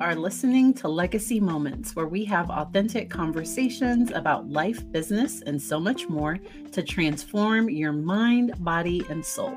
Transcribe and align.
are 0.00 0.14
listening 0.14 0.72
to 0.72 0.88
Legacy 0.88 1.38
Moments, 1.38 1.94
where 1.94 2.08
we 2.08 2.24
have 2.24 2.48
authentic 2.48 3.10
conversations 3.10 4.10
about 4.10 4.48
life, 4.48 4.90
business, 4.90 5.42
and 5.42 5.60
so 5.60 5.78
much 5.78 6.08
more 6.08 6.38
to 6.72 6.82
transform 6.82 7.68
your 7.68 7.92
mind, 7.92 8.54
body, 8.60 9.04
and 9.10 9.22
soul. 9.22 9.54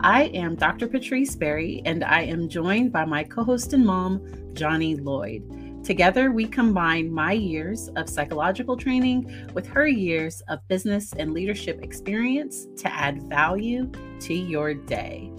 I 0.00 0.24
am 0.34 0.56
Dr. 0.56 0.88
Patrice 0.88 1.36
Berry, 1.36 1.80
and 1.84 2.02
I 2.02 2.22
am 2.22 2.48
joined 2.48 2.90
by 2.90 3.04
my 3.04 3.22
co 3.22 3.44
host 3.44 3.72
and 3.72 3.86
mom, 3.86 4.20
Johnny 4.54 4.96
Lloyd. 4.96 5.84
Together, 5.84 6.32
we 6.32 6.46
combine 6.46 7.12
my 7.12 7.32
years 7.32 7.88
of 7.94 8.08
psychological 8.08 8.76
training 8.76 9.30
with 9.54 9.66
her 9.68 9.86
years 9.86 10.40
of 10.48 10.66
business 10.66 11.12
and 11.12 11.32
leadership 11.32 11.82
experience 11.82 12.66
to 12.78 12.92
add 12.92 13.22
value 13.24 13.92
to 14.20 14.34
your 14.34 14.74
day. 14.74 15.30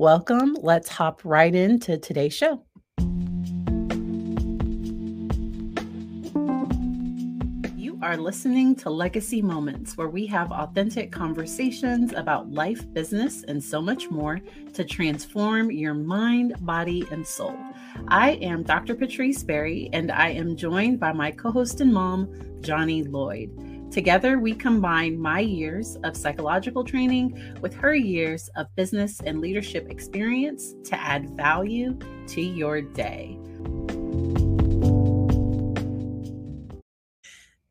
Welcome. 0.00 0.56
Let's 0.60 0.88
hop 0.88 1.22
right 1.24 1.52
into 1.52 1.98
today's 1.98 2.32
show. 2.32 2.62
You 7.76 7.98
are 8.00 8.16
listening 8.16 8.76
to 8.76 8.90
Legacy 8.90 9.42
Moments, 9.42 9.96
where 9.96 10.08
we 10.08 10.24
have 10.26 10.52
authentic 10.52 11.10
conversations 11.10 12.12
about 12.12 12.48
life, 12.48 12.86
business, 12.92 13.42
and 13.42 13.60
so 13.60 13.82
much 13.82 14.08
more 14.08 14.38
to 14.74 14.84
transform 14.84 15.72
your 15.72 15.94
mind, 15.94 16.54
body, 16.60 17.04
and 17.10 17.26
soul. 17.26 17.58
I 18.06 18.34
am 18.34 18.62
Dr. 18.62 18.94
Patrice 18.94 19.42
Berry, 19.42 19.90
and 19.92 20.12
I 20.12 20.28
am 20.28 20.54
joined 20.54 21.00
by 21.00 21.12
my 21.12 21.32
co 21.32 21.50
host 21.50 21.80
and 21.80 21.92
mom, 21.92 22.32
Johnny 22.60 23.02
Lloyd. 23.02 23.50
Together, 23.90 24.38
we 24.38 24.54
combine 24.54 25.18
my 25.18 25.40
years 25.40 25.96
of 26.04 26.16
psychological 26.16 26.84
training 26.84 27.56
with 27.62 27.74
her 27.74 27.94
years 27.94 28.50
of 28.56 28.66
business 28.76 29.20
and 29.20 29.40
leadership 29.40 29.88
experience 29.88 30.74
to 30.84 30.94
add 31.00 31.30
value 31.30 31.98
to 32.26 32.40
your 32.40 32.82
day. 32.82 33.38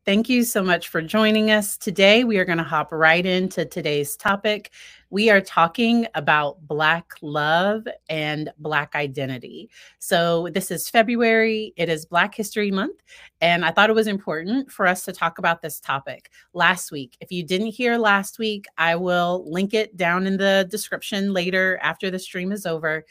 Thank 0.04 0.30
you 0.30 0.42
so 0.42 0.62
much 0.62 0.88
for 0.88 1.02
joining 1.02 1.50
us. 1.50 1.76
Today, 1.76 2.24
we 2.24 2.38
are 2.38 2.46
going 2.46 2.56
to 2.56 2.64
hop 2.64 2.92
right 2.92 3.24
into 3.24 3.66
today's 3.66 4.16
topic. 4.16 4.72
We 5.10 5.30
are 5.30 5.40
talking 5.40 6.06
about 6.14 6.60
Black 6.66 7.12
love 7.22 7.88
and 8.10 8.50
Black 8.58 8.94
identity. 8.94 9.70
So, 9.98 10.48
this 10.52 10.70
is 10.70 10.90
February, 10.90 11.72
it 11.76 11.88
is 11.88 12.04
Black 12.04 12.34
History 12.34 12.70
Month, 12.70 13.02
and 13.40 13.64
I 13.64 13.70
thought 13.70 13.88
it 13.88 13.94
was 13.94 14.06
important 14.06 14.70
for 14.70 14.86
us 14.86 15.04
to 15.06 15.12
talk 15.12 15.38
about 15.38 15.62
this 15.62 15.80
topic 15.80 16.30
last 16.52 16.92
week. 16.92 17.16
If 17.20 17.32
you 17.32 17.42
didn't 17.42 17.68
hear 17.68 17.96
last 17.96 18.38
week, 18.38 18.66
I 18.76 18.96
will 18.96 19.50
link 19.50 19.72
it 19.72 19.96
down 19.96 20.26
in 20.26 20.36
the 20.36 20.66
description 20.70 21.32
later 21.32 21.78
after 21.82 22.10
the 22.10 22.18
stream 22.18 22.52
is 22.52 22.66
over. 22.66 23.04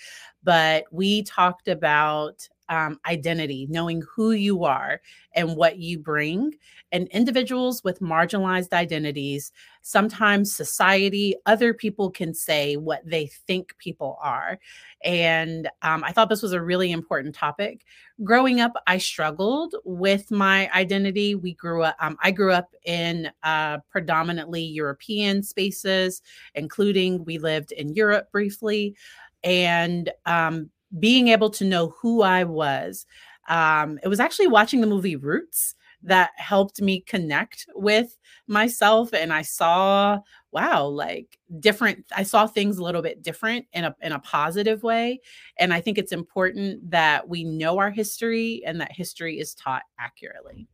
But 0.43 0.85
we 0.91 1.23
talked 1.23 1.67
about 1.67 2.47
um, 2.69 2.99
identity, 3.05 3.67
knowing 3.69 4.03
who 4.09 4.31
you 4.31 4.63
are 4.63 5.01
and 5.33 5.55
what 5.55 5.77
you 5.77 5.99
bring. 5.99 6.55
And 6.91 7.07
individuals 7.09 7.83
with 7.83 7.99
marginalized 7.99 8.73
identities, 8.73 9.51
sometimes 9.81 10.53
society, 10.53 11.35
other 11.45 11.73
people 11.73 12.09
can 12.09 12.33
say 12.33 12.75
what 12.75 13.01
they 13.05 13.27
think 13.27 13.77
people 13.77 14.17
are. 14.21 14.59
And 15.03 15.69
um, 15.81 16.03
I 16.03 16.11
thought 16.11 16.29
this 16.29 16.41
was 16.41 16.53
a 16.53 16.61
really 16.61 16.91
important 16.91 17.35
topic. 17.35 17.85
Growing 18.23 18.61
up, 18.61 18.73
I 18.87 18.97
struggled 18.97 19.75
with 19.85 20.31
my 20.31 20.69
identity. 20.73 21.35
We 21.35 21.53
grew 21.53 21.83
up, 21.83 21.95
um, 21.99 22.17
I 22.21 22.31
grew 22.31 22.51
up 22.51 22.73
in 22.85 23.31
uh, 23.43 23.79
predominantly 23.89 24.63
European 24.63 25.43
spaces, 25.43 26.21
including 26.55 27.23
we 27.25 27.37
lived 27.37 27.71
in 27.71 27.93
Europe 27.93 28.31
briefly. 28.31 28.95
And 29.43 30.09
um, 30.25 30.71
being 30.99 31.29
able 31.29 31.49
to 31.51 31.65
know 31.65 31.93
who 32.01 32.21
I 32.21 32.43
was. 32.43 33.05
Um, 33.49 33.99
it 34.03 34.07
was 34.07 34.19
actually 34.19 34.47
watching 34.47 34.81
the 34.81 34.87
movie 34.87 35.15
Roots 35.15 35.75
that 36.03 36.31
helped 36.35 36.81
me 36.81 37.01
connect 37.01 37.65
with 37.75 38.17
myself 38.47 39.13
and 39.13 39.33
I 39.33 39.41
saw 39.41 40.19
wow 40.51 40.85
like 40.85 41.39
different 41.59 42.05
I 42.15 42.23
saw 42.23 42.45
things 42.45 42.77
a 42.77 42.83
little 42.83 43.01
bit 43.01 43.23
different 43.23 43.65
in 43.73 43.83
a 43.83 43.95
in 44.01 44.11
a 44.11 44.19
positive 44.19 44.83
way 44.83 45.19
and 45.57 45.73
I 45.73 45.81
think 45.81 45.97
it's 45.97 46.11
important 46.11 46.91
that 46.91 47.27
we 47.27 47.43
know 47.43 47.79
our 47.79 47.89
history 47.89 48.61
and 48.65 48.79
that 48.79 48.91
history 48.91 49.39
is 49.39 49.55
taught 49.55 49.83
accurately. 49.99 50.67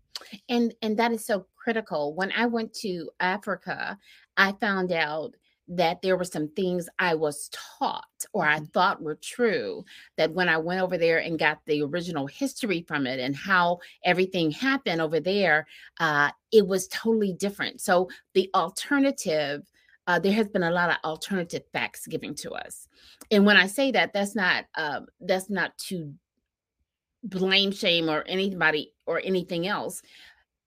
And 0.50 0.73
and 0.81 0.97
that 0.97 1.12
is 1.12 1.25
so 1.25 1.47
critical. 1.56 2.13
When 2.13 2.31
I 2.34 2.46
went 2.46 2.73
to 2.75 3.09
Africa, 3.19 3.97
I 4.38 4.52
found 4.53 4.91
out 4.91 5.34
that 5.68 6.01
there 6.01 6.18
were 6.18 6.24
some 6.24 6.50
things 6.50 6.90
I 7.00 7.16
was 7.16 7.50
taught 7.51 8.03
or 8.34 8.46
I 8.46 8.57
mm-hmm. 8.57 8.66
thought 8.66 9.01
were 9.01 9.16
true 9.16 9.85
that 10.18 10.34
when 10.34 10.50
I 10.50 10.57
went 10.57 10.81
over 10.81 10.97
there 10.97 11.19
and 11.19 11.40
got 11.40 11.59
the 11.66 11.81
original 11.84 12.28
history 12.28 12.84
from 12.88 13.07
it 13.07 13.19
and 13.19 13.35
how 13.35 13.79
everything 14.03 14.52
happened 14.52 15.02
over 15.02 15.19
there, 15.19 15.66
uh, 16.00 16.31
it 16.52 16.68
was 16.68 16.88
totally 16.88 17.34
different. 17.34 17.81
So 17.81 18.09
the 18.34 18.50
alternative. 18.53 19.69
Uh, 20.06 20.19
there 20.19 20.34
has 20.34 20.50
been 20.50 20.63
a 20.63 20.69
lot 20.69 20.90
of 20.90 20.97
alternative 21.06 21.63
facts 21.72 22.07
given 22.07 22.35
to 22.35 22.52
us, 22.52 22.90
and 23.31 23.46
when 23.46 23.56
I 23.56 23.68
say 23.68 23.90
that, 23.91 24.12
that's 24.12 24.35
not 24.35 24.66
uh, 24.75 25.00
that's 25.22 25.50
not 25.50 25.78
to 25.88 26.13
blame, 27.23 27.72
shame, 27.72 28.09
or 28.09 28.25
anybody 28.28 28.91
or 29.06 29.22
anything 29.23 29.66
else. 29.66 30.02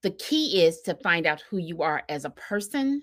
The 0.01 0.13
key 0.13 0.65
is 0.65 0.81
to 0.83 0.95
find 1.03 1.27
out 1.27 1.43
who 1.51 1.59
you 1.59 1.83
are 1.83 2.03
as 2.09 2.25
a 2.25 2.31
person 2.31 3.03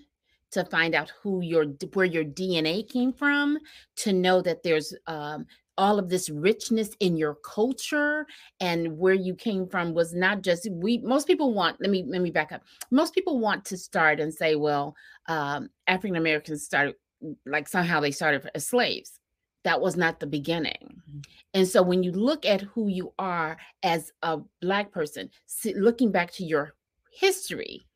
to 0.54 0.64
find 0.64 0.94
out 0.94 1.12
who 1.22 1.42
your 1.42 1.66
where 1.92 2.06
your 2.06 2.24
DNA 2.24 2.88
came 2.88 3.12
from, 3.12 3.58
to 3.96 4.12
know 4.12 4.40
that 4.42 4.62
there's 4.62 4.94
um, 5.06 5.46
all 5.76 5.98
of 5.98 6.08
this 6.08 6.30
richness 6.30 6.90
in 7.00 7.16
your 7.16 7.34
culture 7.36 8.26
and 8.60 8.96
where 8.96 9.14
you 9.14 9.34
came 9.34 9.66
from 9.66 9.92
was 9.92 10.14
not 10.14 10.42
just 10.42 10.68
we 10.70 10.98
most 10.98 11.26
people 11.26 11.52
want 11.52 11.80
let 11.80 11.90
me 11.90 12.04
let 12.06 12.22
me 12.22 12.30
back 12.30 12.52
up. 12.52 12.62
Most 12.90 13.14
people 13.14 13.38
want 13.38 13.64
to 13.66 13.76
start 13.76 14.20
and 14.20 14.32
say 14.32 14.54
well 14.54 14.94
um, 15.28 15.68
african 15.86 16.16
americans 16.16 16.64
started 16.64 16.94
like 17.46 17.68
somehow 17.68 18.00
they 18.00 18.10
started 18.10 18.48
as 18.54 18.66
slaves. 18.66 19.18
That 19.64 19.80
was 19.80 19.96
not 19.96 20.20
the 20.20 20.26
beginning. 20.26 21.02
Mm-hmm. 21.08 21.20
and 21.54 21.66
so 21.66 21.82
when 21.82 22.02
you 22.02 22.12
look 22.12 22.46
at 22.46 22.60
who 22.60 22.88
you 22.88 23.12
are 23.18 23.56
as 23.82 24.12
a 24.22 24.38
black 24.60 24.92
person 24.92 25.30
looking 25.74 26.12
back 26.12 26.32
to 26.32 26.44
your 26.44 26.74
history 27.12 27.86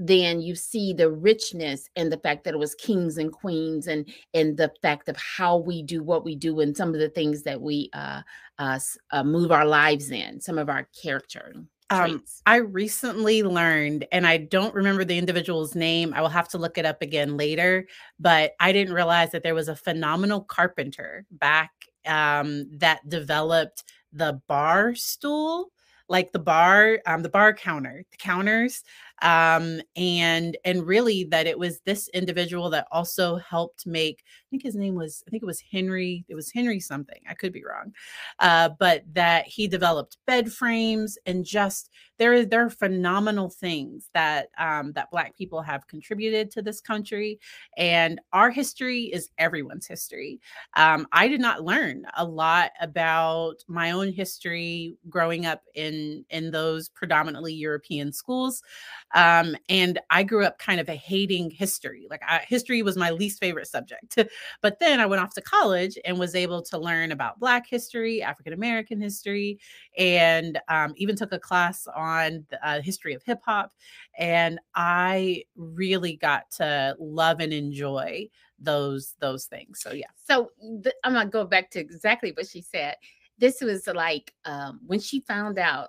then 0.00 0.40
you 0.40 0.54
see 0.54 0.94
the 0.94 1.10
richness 1.10 1.88
and 1.94 2.10
the 2.10 2.16
fact 2.16 2.42
that 2.44 2.54
it 2.54 2.58
was 2.58 2.74
kings 2.74 3.18
and 3.18 3.30
queens 3.30 3.86
and 3.86 4.08
and 4.32 4.56
the 4.56 4.72
fact 4.80 5.08
of 5.08 5.16
how 5.16 5.58
we 5.58 5.82
do 5.82 6.02
what 6.02 6.24
we 6.24 6.34
do 6.34 6.60
and 6.60 6.74
some 6.76 6.94
of 6.94 7.00
the 7.00 7.10
things 7.10 7.42
that 7.42 7.60
we 7.60 7.90
uh, 7.92 8.22
uh, 8.58 8.78
uh 9.12 9.22
move 9.22 9.52
our 9.52 9.66
lives 9.66 10.10
in 10.10 10.40
some 10.40 10.58
of 10.58 10.68
our 10.68 10.88
character 11.00 11.54
um, 11.92 12.22
I 12.46 12.56
recently 12.56 13.42
learned, 13.42 14.06
and 14.12 14.24
I 14.24 14.36
don't 14.36 14.72
remember 14.76 15.04
the 15.04 15.18
individual's 15.18 15.74
name. 15.74 16.14
I 16.14 16.20
will 16.20 16.28
have 16.28 16.46
to 16.50 16.58
look 16.58 16.78
it 16.78 16.86
up 16.86 17.02
again 17.02 17.36
later. 17.36 17.84
But 18.20 18.52
I 18.60 18.70
didn't 18.70 18.94
realize 18.94 19.32
that 19.32 19.42
there 19.42 19.56
was 19.56 19.66
a 19.66 19.74
phenomenal 19.74 20.42
carpenter 20.42 21.26
back 21.32 21.72
um, 22.06 22.68
that 22.78 23.08
developed 23.08 23.82
the 24.12 24.40
bar 24.46 24.94
stool, 24.94 25.72
like 26.08 26.30
the 26.30 26.38
bar, 26.38 27.00
um, 27.06 27.22
the 27.22 27.28
bar 27.28 27.54
counter, 27.54 28.04
the 28.12 28.16
counters 28.18 28.84
um, 29.22 29.80
and 29.96 30.56
and 30.64 30.86
really 30.86 31.24
that 31.24 31.46
it 31.46 31.58
was 31.58 31.80
this 31.80 32.08
individual 32.08 32.70
that 32.70 32.86
also 32.90 33.36
helped 33.36 33.86
make 33.86 34.22
i 34.26 34.46
think 34.50 34.62
his 34.62 34.76
name 34.76 34.94
was 34.94 35.22
i 35.26 35.30
think 35.30 35.42
it 35.42 35.46
was 35.46 35.62
henry 35.72 36.24
it 36.28 36.34
was 36.34 36.50
henry 36.52 36.80
something 36.80 37.20
i 37.28 37.34
could 37.34 37.52
be 37.52 37.64
wrong 37.64 37.92
uh, 38.38 38.68
but 38.78 39.02
that 39.12 39.46
he 39.46 39.68
developed 39.68 40.18
bed 40.26 40.52
frames 40.52 41.18
and 41.26 41.44
just 41.44 41.90
there 42.18 42.44
there 42.44 42.64
are 42.64 42.70
phenomenal 42.70 43.48
things 43.48 44.10
that 44.14 44.48
um, 44.58 44.92
that 44.92 45.10
black 45.10 45.36
people 45.36 45.62
have 45.62 45.86
contributed 45.86 46.50
to 46.50 46.62
this 46.62 46.80
country 46.80 47.38
and 47.76 48.20
our 48.32 48.50
history 48.50 49.04
is 49.04 49.30
everyone's 49.38 49.86
history. 49.86 50.40
Um, 50.76 51.06
i 51.12 51.28
did 51.28 51.40
not 51.40 51.64
learn 51.64 52.04
a 52.16 52.24
lot 52.24 52.70
about 52.80 53.56
my 53.68 53.90
own 53.90 54.12
history 54.12 54.96
growing 55.08 55.46
up 55.46 55.62
in 55.74 56.24
in 56.30 56.50
those 56.50 56.88
predominantly 56.88 57.52
european 57.52 58.12
schools 58.12 58.62
um, 59.12 59.56
and 59.68 59.98
I 60.10 60.22
grew 60.22 60.44
up 60.44 60.58
kind 60.58 60.80
of 60.80 60.88
a 60.88 60.94
hating 60.94 61.50
history. 61.50 62.06
Like 62.08 62.22
I, 62.26 62.44
history 62.48 62.82
was 62.82 62.96
my 62.96 63.10
least 63.10 63.40
favorite 63.40 63.66
subject. 63.66 64.18
but 64.62 64.78
then 64.78 65.00
I 65.00 65.06
went 65.06 65.22
off 65.22 65.34
to 65.34 65.40
college 65.40 65.98
and 66.04 66.18
was 66.18 66.34
able 66.34 66.62
to 66.62 66.78
learn 66.78 67.12
about 67.12 67.40
Black 67.40 67.68
history, 67.68 68.22
African 68.22 68.52
American 68.52 69.00
history, 69.00 69.58
and 69.98 70.60
um, 70.68 70.92
even 70.96 71.16
took 71.16 71.32
a 71.32 71.38
class 71.38 71.86
on 71.94 72.46
the 72.50 72.66
uh, 72.66 72.80
history 72.80 73.14
of 73.14 73.22
hip 73.22 73.40
hop. 73.44 73.72
And 74.18 74.60
I 74.74 75.44
really 75.56 76.16
got 76.16 76.50
to 76.52 76.96
love 76.98 77.40
and 77.40 77.52
enjoy 77.52 78.28
those 78.60 79.14
those 79.20 79.46
things. 79.46 79.80
So 79.80 79.92
yeah. 79.92 80.06
So 80.24 80.50
th- 80.82 80.94
I'm 81.02 81.14
gonna 81.14 81.28
go 81.28 81.44
back 81.44 81.70
to 81.72 81.80
exactly 81.80 82.32
what 82.32 82.46
she 82.46 82.62
said. 82.62 82.96
This 83.38 83.60
was 83.60 83.86
like 83.86 84.34
um, 84.44 84.80
when 84.86 85.00
she 85.00 85.20
found 85.20 85.58
out 85.58 85.88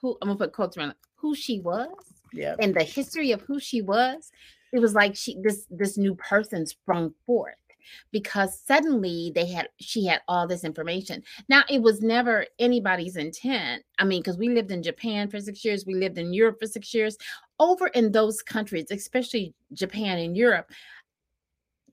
who 0.00 0.16
I'm 0.22 0.28
gonna 0.28 0.38
put 0.38 0.52
quotes 0.52 0.76
around 0.76 0.94
who 1.16 1.34
she 1.34 1.60
was 1.60 2.15
yeah. 2.36 2.56
and 2.60 2.74
the 2.74 2.84
history 2.84 3.32
of 3.32 3.40
who 3.42 3.58
she 3.58 3.82
was, 3.82 4.30
it 4.72 4.80
was 4.80 4.94
like 4.94 5.16
she 5.16 5.36
this 5.42 5.66
this 5.70 5.96
new 5.96 6.14
person 6.14 6.66
sprung 6.66 7.14
forth. 7.26 7.54
because 8.12 8.60
suddenly 8.66 9.32
they 9.34 9.46
had 9.46 9.68
she 9.80 10.06
had 10.06 10.20
all 10.28 10.46
this 10.46 10.64
information. 10.64 11.22
Now 11.48 11.62
it 11.68 11.82
was 11.82 12.00
never 12.02 12.46
anybody's 12.58 13.16
intent. 13.16 13.82
I 13.98 14.04
mean, 14.04 14.22
because 14.22 14.38
we 14.38 14.48
lived 14.48 14.70
in 14.70 14.82
Japan 14.82 15.28
for 15.28 15.40
six 15.40 15.64
years, 15.64 15.86
we 15.86 15.94
lived 15.94 16.18
in 16.18 16.32
Europe 16.32 16.58
for 16.60 16.66
six 16.66 16.92
years. 16.94 17.16
Over 17.58 17.88
in 17.88 18.12
those 18.12 18.42
countries, 18.42 18.86
especially 18.90 19.54
Japan 19.72 20.18
and 20.18 20.36
Europe, 20.36 20.70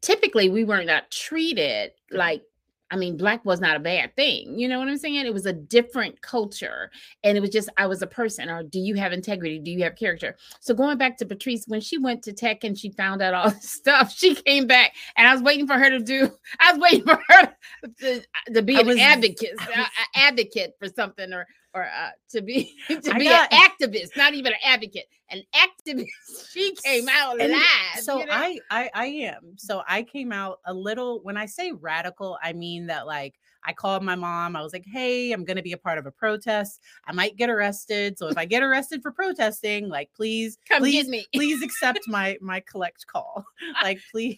typically 0.01 0.49
we 0.49 0.63
were 0.63 0.83
not 0.83 1.09
treated 1.11 1.91
mm-hmm. 1.91 2.17
like 2.17 2.43
I 2.91 2.95
mean, 2.95 3.17
black 3.17 3.43
was 3.43 3.59
not 3.59 3.75
a 3.75 3.79
bad 3.79 4.15
thing. 4.15 4.59
You 4.59 4.67
know 4.67 4.77
what 4.77 4.87
I'm 4.87 4.97
saying? 4.97 5.15
It 5.15 5.33
was 5.33 5.45
a 5.45 5.53
different 5.53 6.21
culture. 6.21 6.91
And 7.23 7.35
it 7.35 7.41
was 7.41 7.49
just, 7.49 7.69
I 7.77 7.87
was 7.87 8.01
a 8.01 8.07
person. 8.07 8.49
Or 8.49 8.61
do 8.63 8.79
you 8.79 8.95
have 8.95 9.11
integrity? 9.11 9.59
Do 9.59 9.71
you 9.71 9.83
have 9.83 9.95
character? 9.95 10.37
So 10.59 10.73
going 10.73 10.97
back 10.97 11.17
to 11.17 11.25
Patrice, 11.25 11.65
when 11.67 11.81
she 11.81 11.97
went 11.97 12.23
to 12.23 12.33
tech 12.33 12.63
and 12.63 12.77
she 12.77 12.91
found 12.91 13.21
out 13.21 13.33
all 13.33 13.49
this 13.49 13.71
stuff, 13.71 14.13
she 14.15 14.35
came 14.35 14.67
back 14.67 14.93
and 15.17 15.27
I 15.27 15.33
was 15.33 15.41
waiting 15.41 15.65
for 15.65 15.77
her 15.77 15.89
to 15.89 15.99
do, 15.99 16.31
I 16.59 16.73
was 16.73 16.81
waiting 16.81 17.03
for 17.03 17.19
her 17.29 17.55
to, 17.99 18.21
to 18.53 18.61
be 18.61 18.79
an 18.79 18.85
was, 18.85 18.99
advocate, 18.99 19.55
uh, 19.59 19.65
was, 19.75 19.87
advocate 20.15 20.75
for 20.79 20.87
something 20.87 21.33
or 21.33 21.47
or 21.73 21.83
uh, 21.83 22.09
to 22.29 22.41
be 22.41 22.75
to 22.87 23.13
be 23.15 23.25
got, 23.25 23.51
an 23.51 23.59
activist, 23.59 24.15
not 24.15 24.33
even 24.33 24.53
an 24.53 24.59
advocate, 24.63 25.05
an 25.29 25.43
activist. 25.55 26.07
She 26.51 26.75
came 26.83 27.07
out 27.09 27.41
alive. 27.41 27.61
So 28.01 28.19
you 28.19 28.25
know? 28.27 28.33
I, 28.33 28.59
I 28.69 28.89
I 28.93 29.05
am. 29.05 29.55
So 29.57 29.81
I 29.87 30.03
came 30.03 30.31
out 30.31 30.59
a 30.65 30.73
little. 30.73 31.19
When 31.23 31.35
I 31.35 31.47
say 31.47 31.71
radical, 31.71 32.37
I 32.43 32.53
mean 32.53 32.87
that 32.87 33.07
like 33.07 33.35
I 33.65 33.73
called 33.73 34.03
my 34.03 34.15
mom. 34.15 34.55
I 34.55 34.61
was 34.61 34.73
like, 34.73 34.85
hey, 34.85 35.31
I'm 35.31 35.43
going 35.43 35.57
to 35.57 35.63
be 35.63 35.73
a 35.73 35.77
part 35.77 35.97
of 35.97 36.05
a 36.05 36.11
protest. 36.11 36.81
I 37.05 37.13
might 37.13 37.35
get 37.35 37.49
arrested. 37.49 38.17
So 38.17 38.27
if 38.27 38.37
I 38.37 38.45
get 38.45 38.63
arrested 38.63 39.01
for 39.01 39.11
protesting, 39.11 39.89
like, 39.89 40.09
please, 40.15 40.57
Come 40.67 40.79
please, 40.79 41.07
me. 41.07 41.25
please 41.33 41.63
accept 41.63 42.07
my, 42.07 42.37
my 42.41 42.59
collect 42.61 43.07
call. 43.07 43.45
like, 43.83 43.99
please, 44.11 44.35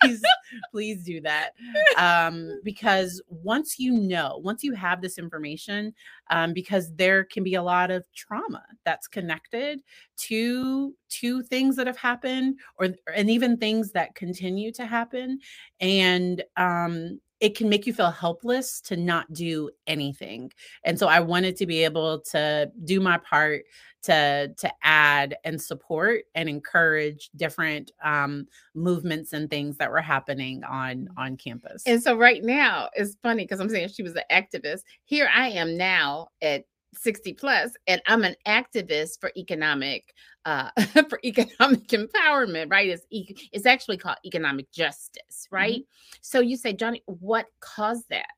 please 0.71 1.03
do 1.03 1.21
that. 1.21 1.51
Um, 1.97 2.59
because 2.63 3.21
once 3.29 3.79
you 3.79 3.93
know, 3.93 4.39
once 4.43 4.63
you 4.63 4.73
have 4.73 5.01
this 5.01 5.17
information, 5.17 5.93
um, 6.29 6.53
because 6.53 6.93
there 6.95 7.23
can 7.23 7.43
be 7.43 7.55
a 7.55 7.63
lot 7.63 7.91
of 7.91 8.03
trauma 8.13 8.63
that's 8.83 9.07
connected 9.07 9.81
to 10.17 10.95
to 11.09 11.43
things 11.43 11.75
that 11.75 11.87
have 11.87 11.97
happened 11.97 12.57
or 12.77 12.89
and 13.13 13.29
even 13.29 13.57
things 13.57 13.91
that 13.91 14.15
continue 14.15 14.71
to 14.71 14.85
happen 14.85 15.39
and 15.79 16.43
um 16.57 17.19
it 17.39 17.55
can 17.55 17.69
make 17.69 17.85
you 17.85 17.93
feel 17.93 18.11
helpless 18.11 18.79
to 18.81 18.95
not 18.95 19.31
do 19.33 19.69
anything. 19.87 20.51
And 20.83 20.97
so 20.97 21.07
I 21.07 21.19
wanted 21.19 21.55
to 21.57 21.65
be 21.65 21.83
able 21.83 22.21
to 22.31 22.71
do 22.85 22.99
my 22.99 23.17
part 23.17 23.63
to 24.03 24.53
to 24.55 24.71
add 24.83 25.35
and 25.43 25.61
support 25.61 26.25
and 26.35 26.47
encourage 26.47 27.29
different 27.35 27.91
um, 28.03 28.47
movements 28.75 29.33
and 29.33 29.49
things 29.49 29.77
that 29.77 29.91
were 29.91 30.01
happening 30.01 30.63
on 30.63 31.07
on 31.17 31.37
campus. 31.37 31.83
And 31.85 32.01
so 32.01 32.15
right 32.15 32.43
now 32.43 32.89
it's 32.93 33.17
funny 33.23 33.43
because 33.43 33.59
I'm 33.59 33.69
saying 33.69 33.89
she 33.89 34.03
was 34.03 34.15
an 34.15 34.23
activist. 34.31 34.81
Here 35.03 35.29
I 35.33 35.49
am 35.49 35.75
now 35.75 36.27
at 36.41 36.65
60 36.97 37.33
plus 37.33 37.71
and 37.87 38.01
i'm 38.07 38.23
an 38.23 38.35
activist 38.47 39.19
for 39.19 39.31
economic 39.37 40.13
uh 40.45 40.69
for 41.09 41.19
economic 41.23 41.87
empowerment 41.87 42.71
right? 42.71 42.89
It's 42.89 43.05
it's 43.11 43.65
actually 43.65 43.97
called 43.97 44.17
economic 44.25 44.71
justice 44.71 45.47
right? 45.51 45.81
Mm-hmm. 45.81 46.17
so 46.21 46.39
you 46.39 46.57
say 46.57 46.73
johnny 46.73 47.03
what 47.25 47.47
caused 47.59 48.09
that? 48.09 48.29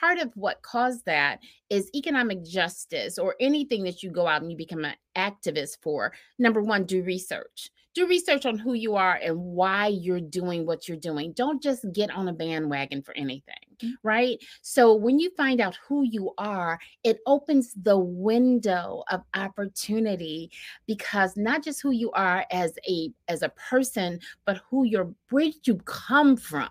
Part 0.00 0.18
of 0.18 0.30
what 0.34 0.62
caused 0.62 1.04
that 1.06 1.40
is 1.68 1.90
economic 1.94 2.44
justice 2.44 3.18
or 3.18 3.34
anything 3.40 3.82
that 3.84 4.02
you 4.02 4.10
go 4.10 4.26
out 4.26 4.42
and 4.42 4.50
you 4.50 4.56
become 4.56 4.84
an 4.84 4.94
activist 5.16 5.78
for. 5.82 6.12
Number 6.38 6.62
one 6.62 6.84
do 6.84 7.02
research 7.02 7.70
do 7.94 8.06
research 8.06 8.46
on 8.46 8.58
who 8.58 8.74
you 8.74 8.94
are 8.94 9.18
and 9.22 9.38
why 9.38 9.88
you're 9.88 10.20
doing 10.20 10.66
what 10.66 10.86
you're 10.86 10.96
doing. 10.96 11.32
Don't 11.32 11.62
just 11.62 11.84
get 11.92 12.10
on 12.10 12.28
a 12.28 12.32
bandwagon 12.32 13.02
for 13.02 13.16
anything, 13.16 13.54
mm-hmm. 13.82 13.92
right? 14.02 14.38
So 14.62 14.94
when 14.94 15.18
you 15.18 15.30
find 15.36 15.60
out 15.60 15.76
who 15.86 16.02
you 16.02 16.32
are, 16.38 16.78
it 17.04 17.18
opens 17.26 17.74
the 17.74 17.98
window 17.98 19.02
of 19.10 19.22
opportunity 19.34 20.50
because 20.86 21.36
not 21.36 21.64
just 21.64 21.82
who 21.82 21.90
you 21.90 22.10
are 22.12 22.44
as 22.50 22.78
a 22.88 23.10
as 23.28 23.42
a 23.42 23.50
person, 23.50 24.20
but 24.44 24.60
who 24.70 24.84
you're 24.84 25.12
where 25.30 25.44
did 25.44 25.66
you 25.66 25.76
come 25.84 26.36
from? 26.36 26.68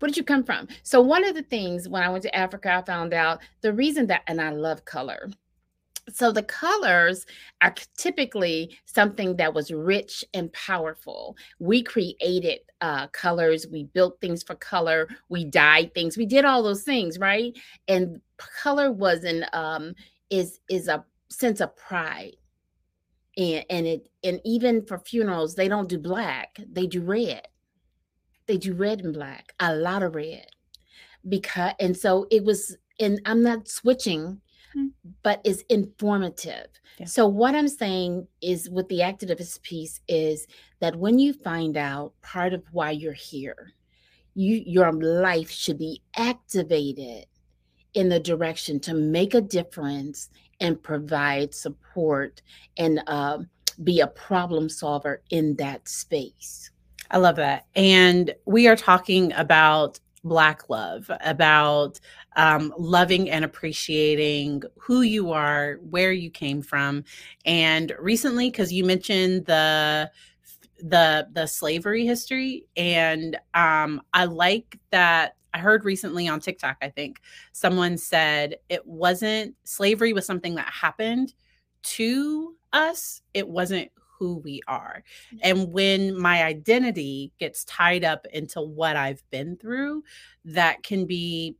where 0.00 0.08
did 0.08 0.16
you 0.16 0.24
come 0.24 0.42
from? 0.42 0.66
So 0.82 1.00
one 1.00 1.24
of 1.24 1.34
the 1.34 1.42
things 1.42 1.86
when 1.86 2.02
I 2.02 2.08
went 2.08 2.22
to 2.22 2.34
Africa, 2.34 2.72
I 2.72 2.82
found 2.82 3.12
out 3.12 3.40
the 3.60 3.72
reason 3.72 4.06
that, 4.06 4.22
and 4.26 4.40
I 4.40 4.50
love 4.50 4.84
color 4.86 5.30
so 6.08 6.32
the 6.32 6.42
colors 6.42 7.26
are 7.60 7.74
typically 7.96 8.78
something 8.86 9.36
that 9.36 9.54
was 9.54 9.70
rich 9.70 10.24
and 10.34 10.52
powerful. 10.52 11.36
We 11.58 11.82
created 11.82 12.60
uh, 12.80 13.08
colors, 13.08 13.66
we 13.70 13.84
built 13.84 14.20
things 14.20 14.42
for 14.42 14.54
color, 14.54 15.08
we 15.28 15.44
dyed 15.44 15.94
things, 15.94 16.16
we 16.16 16.26
did 16.26 16.44
all 16.44 16.62
those 16.62 16.82
things, 16.82 17.18
right? 17.18 17.56
And 17.88 18.20
color 18.36 18.90
was 18.90 19.24
an 19.24 19.46
um, 19.52 19.94
is 20.30 20.60
is 20.68 20.88
a 20.88 21.04
sense 21.28 21.60
of 21.60 21.76
pride. 21.76 22.36
And, 23.36 23.64
and 23.70 23.86
it 23.86 24.08
and 24.24 24.40
even 24.44 24.84
for 24.86 24.98
funerals, 24.98 25.54
they 25.54 25.68
don't 25.68 25.88
do 25.88 25.98
black, 25.98 26.58
they 26.72 26.86
do 26.86 27.02
red. 27.02 27.46
They 28.46 28.56
do 28.56 28.74
red 28.74 29.02
and 29.02 29.14
black, 29.14 29.54
a 29.60 29.76
lot 29.76 30.02
of 30.02 30.14
red. 30.14 30.46
Because 31.28 31.74
and 31.78 31.96
so 31.96 32.26
it 32.30 32.42
was, 32.42 32.76
and 32.98 33.20
I'm 33.24 33.42
not 33.42 33.68
switching 33.68 34.40
but 35.22 35.40
is 35.44 35.64
informative. 35.68 36.66
Yeah. 36.98 37.06
So 37.06 37.26
what 37.26 37.54
I'm 37.54 37.68
saying 37.68 38.26
is 38.40 38.68
with 38.70 38.88
the 38.88 39.00
activist 39.00 39.62
piece 39.62 40.00
is 40.08 40.46
that 40.80 40.96
when 40.96 41.18
you 41.18 41.32
find 41.32 41.76
out 41.76 42.12
part 42.22 42.52
of 42.52 42.62
why 42.72 42.90
you're 42.90 43.12
here, 43.12 43.72
you 44.34 44.62
your 44.64 44.92
life 44.92 45.50
should 45.50 45.78
be 45.78 46.02
activated 46.16 47.26
in 47.94 48.08
the 48.08 48.20
direction 48.20 48.78
to 48.80 48.94
make 48.94 49.34
a 49.34 49.40
difference 49.40 50.30
and 50.60 50.82
provide 50.82 51.54
support 51.54 52.42
and 52.76 53.02
uh, 53.06 53.38
be 53.82 54.00
a 54.00 54.06
problem 54.06 54.68
solver 54.68 55.22
in 55.30 55.56
that 55.56 55.88
space. 55.88 56.70
I 57.10 57.18
love 57.18 57.36
that. 57.36 57.66
And 57.74 58.34
we 58.44 58.68
are 58.68 58.76
talking 58.76 59.32
about 59.32 59.98
Black 60.22 60.68
love, 60.68 61.10
about 61.24 61.98
um, 62.36 62.74
loving 62.76 63.30
and 63.30 63.42
appreciating 63.44 64.62
who 64.78 65.00
you 65.00 65.32
are, 65.32 65.78
where 65.88 66.12
you 66.12 66.30
came 66.30 66.60
from. 66.60 67.04
And 67.46 67.94
recently, 67.98 68.50
because 68.50 68.70
you 68.72 68.84
mentioned 68.84 69.46
the 69.46 70.10
the 70.82 71.28
the 71.32 71.46
slavery 71.46 72.06
history, 72.06 72.66
and 72.76 73.38
um, 73.54 74.02
I 74.12 74.26
like 74.26 74.78
that. 74.90 75.36
I 75.52 75.58
heard 75.58 75.84
recently 75.84 76.28
on 76.28 76.38
TikTok, 76.40 76.76
I 76.82 76.90
think 76.90 77.20
someone 77.52 77.96
said 77.96 78.56
it 78.68 78.86
wasn't 78.86 79.54
slavery 79.64 80.12
was 80.12 80.26
something 80.26 80.54
that 80.56 80.68
happened 80.70 81.34
to 81.82 82.56
us. 82.72 83.22
It 83.34 83.48
wasn't 83.48 83.90
who 84.20 84.36
we 84.36 84.60
are. 84.68 85.02
Mm-hmm. 85.34 85.38
And 85.42 85.72
when 85.72 86.16
my 86.16 86.44
identity 86.44 87.32
gets 87.40 87.64
tied 87.64 88.04
up 88.04 88.26
into 88.32 88.60
what 88.60 88.94
I've 88.94 89.28
been 89.30 89.56
through, 89.56 90.04
that 90.44 90.84
can 90.84 91.06
be 91.06 91.56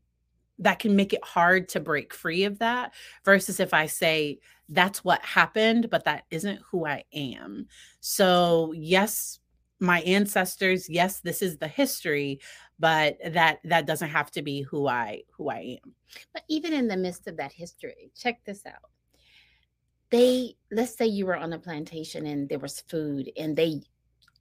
that 0.60 0.78
can 0.78 0.94
make 0.94 1.14
it 1.14 1.24
hard 1.24 1.70
to 1.70 1.80
break 1.80 2.12
free 2.12 2.44
of 2.44 2.58
that 2.58 2.92
versus 3.24 3.60
if 3.60 3.72
I 3.72 3.86
say 3.86 4.38
that's 4.68 5.02
what 5.02 5.24
happened 5.24 5.88
but 5.88 6.04
that 6.04 6.24
isn't 6.30 6.60
who 6.70 6.86
I 6.86 7.02
am. 7.14 7.66
So, 8.00 8.74
yes, 8.76 9.38
my 9.80 10.02
ancestors, 10.02 10.86
yes, 10.90 11.20
this 11.20 11.40
is 11.40 11.56
the 11.56 11.66
history, 11.66 12.40
but 12.78 13.16
that 13.26 13.60
that 13.64 13.86
doesn't 13.86 14.10
have 14.10 14.30
to 14.32 14.42
be 14.42 14.60
who 14.60 14.86
I 14.86 15.22
who 15.34 15.48
I 15.48 15.78
am. 15.82 15.94
But 16.34 16.42
even 16.48 16.74
in 16.74 16.88
the 16.88 16.96
midst 16.98 17.26
of 17.26 17.38
that 17.38 17.52
history, 17.52 18.12
check 18.14 18.44
this 18.44 18.66
out 18.66 18.90
they 20.10 20.54
let's 20.70 20.94
say 20.94 21.06
you 21.06 21.26
were 21.26 21.36
on 21.36 21.52
a 21.52 21.58
plantation 21.58 22.26
and 22.26 22.48
there 22.48 22.58
was 22.58 22.80
food 22.82 23.30
and 23.36 23.56
they 23.56 23.80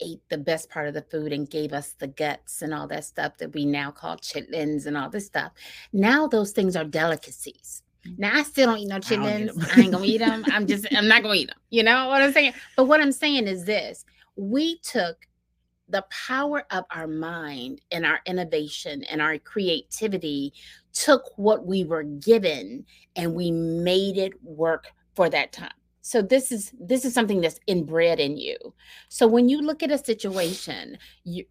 ate 0.02 0.22
the 0.30 0.38
best 0.38 0.70
part 0.70 0.88
of 0.88 0.94
the 0.94 1.02
food 1.02 1.34
and 1.34 1.50
gave 1.50 1.74
us 1.74 1.94
the 2.00 2.08
guts 2.08 2.62
and 2.62 2.74
all 2.74 2.88
that 2.88 3.04
stuff 3.04 3.38
that 3.38 3.54
we 3.54 3.66
now 3.66 3.92
call 3.92 4.16
chitlins 4.18 4.86
and 4.86 4.96
all 4.96 5.10
this 5.10 5.26
stuff. 5.26 5.52
Now 5.92 6.28
those 6.28 6.52
things 6.52 6.76
are 6.76 6.86
delicacies. 6.86 7.84
Mm. 8.08 8.20
Now 8.20 8.32
I 8.36 8.44
still 8.44 8.68
don't 8.68 8.80
eat 8.80 8.88
no 8.88 9.00
chitlins. 9.00 9.52
I, 9.72 9.80
I 9.80 9.84
ain't 9.84 9.92
gonna 9.92 10.06
eat 10.06 10.18
them. 10.20 10.44
I'm 10.48 10.68
just 10.68 10.88
I'm 10.96 11.08
not 11.08 11.24
gonna 11.24 11.36
eat 11.36 11.50
them. 11.50 11.60
You 11.70 11.84
know 11.84 12.08
what 12.08 12.22
I'm 12.22 12.34
saying? 12.34 12.54
But 12.76 12.86
what 12.86 13.02
I'm 13.02 13.12
saying 13.12 13.48
is 13.48 13.66
this: 13.66 14.06
we 14.36 14.80
took 14.80 15.18
the 15.90 16.06
power 16.10 16.64
of 16.72 16.86
our 16.92 17.08
mind 17.08 17.82
and 17.92 18.06
our 18.06 18.20
innovation 18.26 19.04
and 19.06 19.22
our 19.22 19.40
creativity 19.40 20.54
took 20.94 21.24
what 21.38 21.66
we 21.66 21.84
were 21.84 22.04
given 22.04 22.86
and 23.16 23.34
we 23.34 23.50
made 23.50 24.18
it 24.18 24.34
work 24.44 24.92
for 25.20 25.30
that 25.30 25.52
time 25.52 25.80
so 26.00 26.22
this 26.22 26.50
is 26.50 26.72
this 26.80 27.04
is 27.04 27.14
something 27.14 27.42
that's 27.42 27.60
inbred 27.68 28.22
in 28.22 28.38
you 28.38 28.56
so 29.10 29.28
when 29.28 29.50
you 29.50 29.62
look 29.62 29.84
at 29.84 29.92
a 29.92 29.98
situation 29.98 30.98
you 31.26 31.44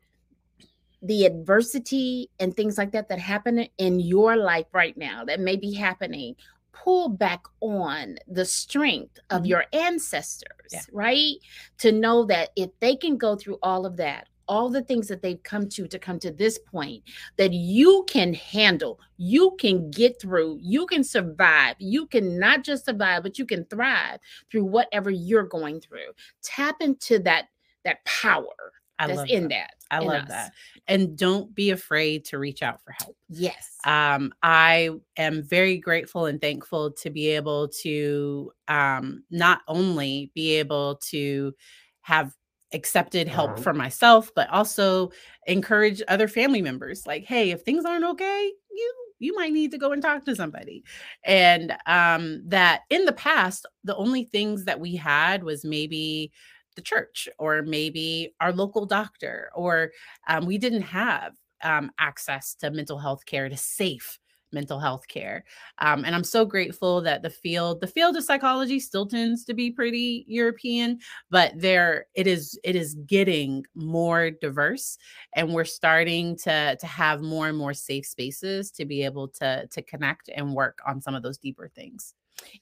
the 1.02 1.26
adversity 1.26 2.30
and 2.40 2.56
things 2.56 2.78
like 2.78 2.92
that 2.92 3.10
that 3.10 3.18
happen 3.18 3.68
in 3.76 4.00
your 4.00 4.36
life 4.36 4.64
right 4.72 4.96
now 4.96 5.22
that 5.22 5.38
may 5.38 5.54
be 5.54 5.74
happening 5.74 6.34
pull 6.72 7.10
back 7.10 7.42
on 7.60 8.16
the 8.26 8.46
strength 8.46 9.18
of 9.28 9.42
mm-hmm. 9.42 9.48
your 9.48 9.64
ancestors 9.74 10.72
yeah. 10.72 10.80
right 10.90 11.36
to 11.76 11.92
know 11.92 12.24
that 12.24 12.48
if 12.56 12.70
they 12.80 12.96
can 12.96 13.18
go 13.18 13.36
through 13.36 13.58
all 13.62 13.84
of 13.84 13.98
that 13.98 14.28
all 14.48 14.68
the 14.68 14.82
things 14.82 15.08
that 15.08 15.22
they've 15.22 15.42
come 15.42 15.68
to 15.68 15.86
to 15.86 15.98
come 15.98 16.18
to 16.20 16.30
this 16.30 16.58
point 16.58 17.02
that 17.36 17.52
you 17.52 18.04
can 18.08 18.34
handle, 18.34 19.00
you 19.16 19.54
can 19.58 19.90
get 19.90 20.20
through, 20.20 20.58
you 20.60 20.86
can 20.86 21.04
survive. 21.04 21.76
You 21.78 22.06
can 22.06 22.38
not 22.38 22.64
just 22.64 22.86
survive, 22.86 23.22
but 23.22 23.38
you 23.38 23.46
can 23.46 23.64
thrive 23.66 24.18
through 24.50 24.64
whatever 24.64 25.10
you're 25.10 25.44
going 25.44 25.80
through. 25.80 26.12
Tap 26.42 26.76
into 26.80 27.18
that 27.20 27.46
that 27.84 28.04
power 28.04 28.72
I 28.98 29.06
that's 29.06 29.30
in 29.30 29.44
that. 29.44 29.48
that. 29.50 29.70
I 29.90 30.00
love 30.00 30.24
us. 30.24 30.28
that. 30.28 30.52
And 30.86 31.16
don't 31.16 31.54
be 31.54 31.70
afraid 31.70 32.24
to 32.26 32.38
reach 32.38 32.62
out 32.62 32.82
for 32.82 32.94
help. 32.98 33.16
Yes. 33.28 33.76
Um, 33.84 34.32
I 34.42 34.90
am 35.16 35.42
very 35.42 35.78
grateful 35.78 36.26
and 36.26 36.40
thankful 36.40 36.92
to 36.92 37.10
be 37.10 37.28
able 37.28 37.68
to 37.82 38.52
um, 38.66 39.24
not 39.30 39.60
only 39.68 40.30
be 40.34 40.56
able 40.56 40.96
to 41.10 41.54
have 42.02 42.34
accepted 42.72 43.28
help 43.28 43.52
uh-huh. 43.52 43.62
for 43.62 43.74
myself, 43.74 44.30
but 44.34 44.48
also 44.50 45.10
encourage 45.46 46.02
other 46.08 46.28
family 46.28 46.62
members 46.62 47.06
like, 47.06 47.24
hey, 47.24 47.50
if 47.50 47.62
things 47.62 47.84
aren't 47.84 48.04
okay, 48.04 48.52
you 48.70 48.94
you 49.20 49.34
might 49.34 49.52
need 49.52 49.72
to 49.72 49.78
go 49.78 49.90
and 49.92 50.00
talk 50.00 50.24
to 50.24 50.36
somebody. 50.36 50.84
And 51.24 51.76
um, 51.86 52.42
that 52.46 52.82
in 52.88 53.04
the 53.04 53.12
past, 53.12 53.66
the 53.82 53.96
only 53.96 54.24
things 54.24 54.64
that 54.66 54.78
we 54.78 54.94
had 54.94 55.42
was 55.42 55.64
maybe 55.64 56.30
the 56.76 56.82
church 56.82 57.28
or 57.38 57.62
maybe 57.62 58.34
our 58.40 58.52
local 58.52 58.86
doctor, 58.86 59.50
or 59.54 59.90
um, 60.28 60.46
we 60.46 60.56
didn't 60.58 60.82
have 60.82 61.34
um, 61.64 61.90
access 61.98 62.54
to 62.56 62.70
mental 62.70 62.98
health 62.98 63.26
care, 63.26 63.48
to 63.48 63.56
safe 63.56 64.20
mental 64.52 64.78
health 64.78 65.06
care. 65.08 65.44
Um, 65.78 66.04
and 66.04 66.14
I'm 66.14 66.24
so 66.24 66.44
grateful 66.44 67.00
that 67.02 67.22
the 67.22 67.30
field, 67.30 67.80
the 67.80 67.86
field 67.86 68.16
of 68.16 68.24
psychology 68.24 68.80
still 68.80 69.06
tends 69.06 69.44
to 69.44 69.54
be 69.54 69.70
pretty 69.70 70.24
European, 70.26 70.98
but 71.30 71.52
there 71.56 72.06
it 72.14 72.26
is, 72.26 72.58
it 72.64 72.76
is 72.76 72.94
getting 73.06 73.64
more 73.74 74.30
diverse 74.30 74.98
and 75.34 75.52
we're 75.52 75.64
starting 75.64 76.36
to 76.36 76.76
to 76.76 76.86
have 76.86 77.20
more 77.20 77.48
and 77.48 77.58
more 77.58 77.74
safe 77.74 78.06
spaces 78.06 78.70
to 78.72 78.84
be 78.84 79.04
able 79.04 79.28
to 79.28 79.66
to 79.68 79.82
connect 79.82 80.28
and 80.34 80.54
work 80.54 80.78
on 80.86 81.00
some 81.00 81.14
of 81.14 81.22
those 81.22 81.38
deeper 81.38 81.68
things. 81.74 82.14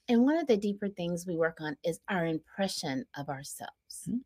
And 0.09 0.25
one 0.25 0.37
of 0.37 0.47
the 0.47 0.57
deeper 0.57 0.89
things 0.89 1.27
we 1.27 1.37
work 1.37 1.59
on 1.61 1.77
is 1.85 2.01
our 2.09 2.27
impression 2.27 3.05
of 3.17 3.29
ourselves. 3.29 4.07
Mm-hmm. 4.09 4.19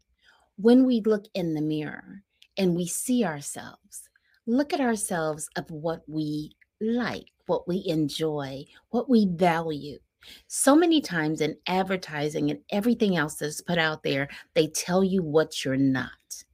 When 0.57 0.87
we 0.87 1.01
look 1.01 1.25
in 1.35 1.55
the 1.55 1.63
mirror 1.63 2.23
and 2.57 2.77
we 2.77 2.87
see 2.87 3.25
ourselves, 3.25 4.09
look 4.47 4.73
at 4.73 4.81
ourselves 4.81 5.49
of 5.57 5.71
what 5.71 6.03
we 6.07 6.53
like, 6.81 7.27
what 7.51 7.67
we 7.67 7.83
enjoy, 7.87 8.65
what 8.91 9.11
we 9.11 9.27
value. 9.27 9.99
So 10.47 10.77
many 10.77 11.01
times 11.01 11.41
in 11.41 11.57
advertising 11.67 12.53
and 12.53 12.61
everything 12.71 13.17
else 13.17 13.35
that's 13.35 13.61
put 13.61 13.77
out 13.77 14.05
there, 14.05 14.29
they 14.55 14.69
tell 14.69 15.03
you 15.03 15.25
what 15.25 15.65
you're 15.65 15.77
not. 15.77 16.45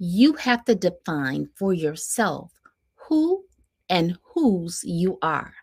You 0.00 0.32
have 0.34 0.64
to 0.64 0.74
define 0.74 1.48
for 1.54 1.72
yourself 1.72 2.50
who 2.96 3.44
and 3.88 4.18
whose 4.24 4.82
you 4.82 5.18
are. 5.22 5.54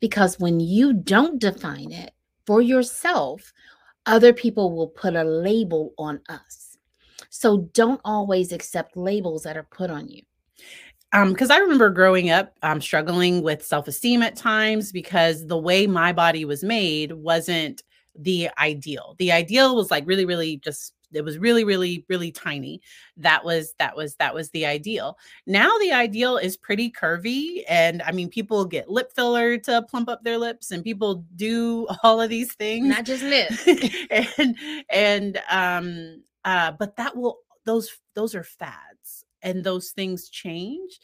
Because 0.00 0.38
when 0.38 0.58
you 0.58 0.94
don't 0.94 1.38
define 1.38 1.92
it 1.92 2.12
for 2.46 2.62
yourself, 2.62 3.52
other 4.06 4.32
people 4.32 4.74
will 4.74 4.88
put 4.88 5.14
a 5.14 5.22
label 5.22 5.92
on 5.98 6.20
us. 6.30 6.78
So 7.28 7.68
don't 7.74 8.00
always 8.06 8.52
accept 8.52 8.96
labels 8.96 9.42
that 9.42 9.58
are 9.58 9.68
put 9.70 9.90
on 9.90 10.08
you. 10.08 10.22
Um, 11.14 11.32
because 11.32 11.48
I 11.48 11.58
remember 11.58 11.90
growing 11.90 12.30
up, 12.30 12.56
um, 12.62 12.80
struggling 12.80 13.42
with 13.42 13.64
self-esteem 13.64 14.20
at 14.22 14.34
times 14.34 14.90
because 14.90 15.46
the 15.46 15.56
way 15.56 15.86
my 15.86 16.12
body 16.12 16.44
was 16.44 16.64
made 16.64 17.12
wasn't 17.12 17.84
the 18.16 18.50
ideal. 18.58 19.14
The 19.18 19.30
ideal 19.30 19.76
was 19.76 19.92
like 19.92 20.06
really, 20.06 20.24
really 20.24 20.56
just 20.56 20.92
it 21.12 21.24
was 21.24 21.38
really 21.38 21.62
really 21.62 22.04
really 22.08 22.32
tiny. 22.32 22.80
That 23.16 23.44
was 23.44 23.74
that 23.78 23.96
was 23.96 24.16
that 24.16 24.34
was 24.34 24.50
the 24.50 24.66
ideal. 24.66 25.16
Now 25.46 25.70
the 25.78 25.92
ideal 25.92 26.36
is 26.36 26.56
pretty 26.56 26.90
curvy 26.90 27.62
and 27.68 28.02
i 28.02 28.10
mean 28.10 28.28
people 28.28 28.64
get 28.64 28.90
lip 28.90 29.12
filler 29.14 29.56
to 29.58 29.82
plump 29.82 30.08
up 30.08 30.24
their 30.24 30.38
lips 30.38 30.72
and 30.72 30.82
people 30.82 31.24
do 31.36 31.86
all 32.02 32.20
of 32.20 32.30
these 32.30 32.52
things. 32.54 32.88
Not 32.88 33.04
just 33.04 33.22
lips. 33.22 33.64
And 34.10 34.56
and 34.90 35.42
um 35.48 36.22
uh 36.44 36.72
but 36.72 36.96
that 36.96 37.16
will 37.16 37.38
those 37.64 37.90
those 38.14 38.34
are 38.34 38.44
fads 38.44 39.23
and 39.44 39.62
those 39.62 39.90
things 39.90 40.28
change 40.28 41.00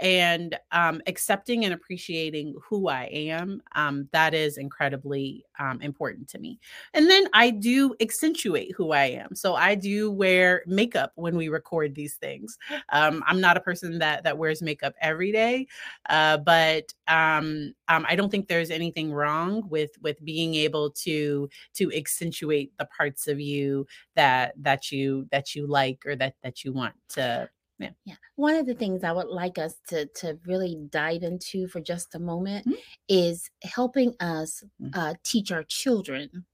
and 0.00 0.58
um, 0.72 1.00
accepting 1.06 1.64
and 1.64 1.72
appreciating 1.72 2.54
who 2.68 2.88
I 2.88 3.04
am, 3.04 3.62
um, 3.76 4.08
that 4.12 4.34
is 4.34 4.58
incredibly 4.58 5.44
um, 5.58 5.80
important 5.82 6.28
to 6.30 6.38
me. 6.38 6.58
And 6.94 7.08
then 7.08 7.28
I 7.32 7.50
do 7.50 7.94
accentuate 8.00 8.72
who 8.76 8.90
I 8.90 9.04
am. 9.04 9.34
So 9.36 9.54
I 9.54 9.76
do 9.76 10.10
wear 10.10 10.62
makeup 10.66 11.12
when 11.14 11.36
we 11.36 11.48
record 11.48 11.94
these 11.94 12.14
things. 12.14 12.58
Um, 12.90 13.22
I'm 13.26 13.40
not 13.40 13.56
a 13.56 13.60
person 13.60 13.98
that 14.00 14.24
that 14.24 14.36
wears 14.36 14.62
makeup 14.62 14.94
every 15.00 15.30
day, 15.30 15.68
uh, 16.08 16.38
but 16.38 16.92
um, 17.06 17.74
um, 17.88 18.04
I 18.08 18.16
don't 18.16 18.30
think 18.30 18.48
there's 18.48 18.70
anything 18.70 19.12
wrong 19.12 19.62
with 19.68 19.92
with 20.02 20.24
being 20.24 20.54
able 20.56 20.90
to 20.90 21.48
to 21.74 21.92
accentuate 21.92 22.72
the 22.78 22.86
parts 22.86 23.28
of 23.28 23.40
you 23.40 23.86
that 24.16 24.54
that 24.60 24.90
you 24.90 25.28
that 25.30 25.54
you 25.54 25.66
like 25.66 26.04
or 26.04 26.16
that 26.16 26.34
that 26.42 26.64
you 26.64 26.72
want 26.72 26.94
to 27.10 27.48
yeah. 27.78 27.90
Yeah. 28.04 28.14
One 28.36 28.54
of 28.54 28.66
the 28.66 28.74
things 28.74 29.04
I 29.04 29.12
would 29.12 29.28
like 29.28 29.58
us 29.58 29.74
to 29.88 30.06
to 30.06 30.38
really 30.46 30.78
dive 30.90 31.22
into 31.22 31.66
for 31.68 31.80
just 31.80 32.14
a 32.14 32.18
moment 32.18 32.66
mm-hmm. 32.66 32.76
is 33.08 33.50
helping 33.62 34.14
us 34.20 34.62
mm. 34.80 34.90
uh, 34.94 35.14
teach 35.24 35.50
our 35.50 35.64
children 35.64 36.44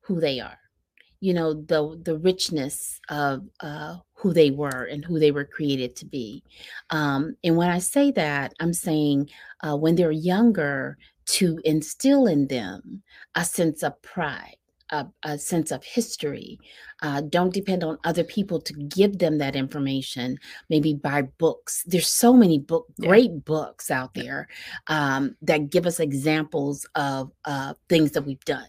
who 0.00 0.20
they 0.20 0.40
are. 0.40 0.58
You 1.20 1.34
know 1.34 1.54
the 1.54 2.00
the 2.04 2.16
richness 2.18 3.00
of 3.08 3.42
uh, 3.60 3.96
who 4.14 4.32
they 4.32 4.50
were 4.50 4.84
and 4.90 5.04
who 5.04 5.18
they 5.18 5.32
were 5.32 5.44
created 5.44 5.96
to 5.96 6.06
be. 6.06 6.44
Um, 6.90 7.36
and 7.44 7.56
when 7.56 7.68
I 7.68 7.78
say 7.78 8.10
that, 8.12 8.54
I'm 8.60 8.72
saying 8.72 9.30
uh, 9.62 9.76
when 9.76 9.96
they're 9.96 10.12
younger, 10.12 10.96
to 11.28 11.60
instill 11.64 12.26
in 12.26 12.46
them 12.46 13.02
a 13.34 13.44
sense 13.44 13.82
of 13.82 14.00
pride 14.00 14.56
a, 14.90 15.06
a 15.24 15.38
sense 15.38 15.70
of 15.70 15.84
history. 15.84 16.58
Uh, 17.02 17.20
don't 17.22 17.54
depend 17.54 17.84
on 17.84 17.98
other 18.04 18.24
people 18.24 18.60
to 18.60 18.72
give 18.72 19.18
them 19.18 19.38
that 19.38 19.54
information. 19.54 20.36
Maybe 20.68 20.94
buy 20.94 21.22
books. 21.38 21.84
There's 21.86 22.08
so 22.08 22.32
many 22.32 22.58
book, 22.58 22.86
yeah. 22.98 23.08
great 23.08 23.44
books 23.44 23.90
out 23.90 24.14
there 24.14 24.48
um, 24.88 25.36
that 25.42 25.70
give 25.70 25.86
us 25.86 26.00
examples 26.00 26.86
of 26.94 27.30
uh, 27.44 27.74
things 27.88 28.12
that 28.12 28.22
we've 28.22 28.44
done 28.44 28.66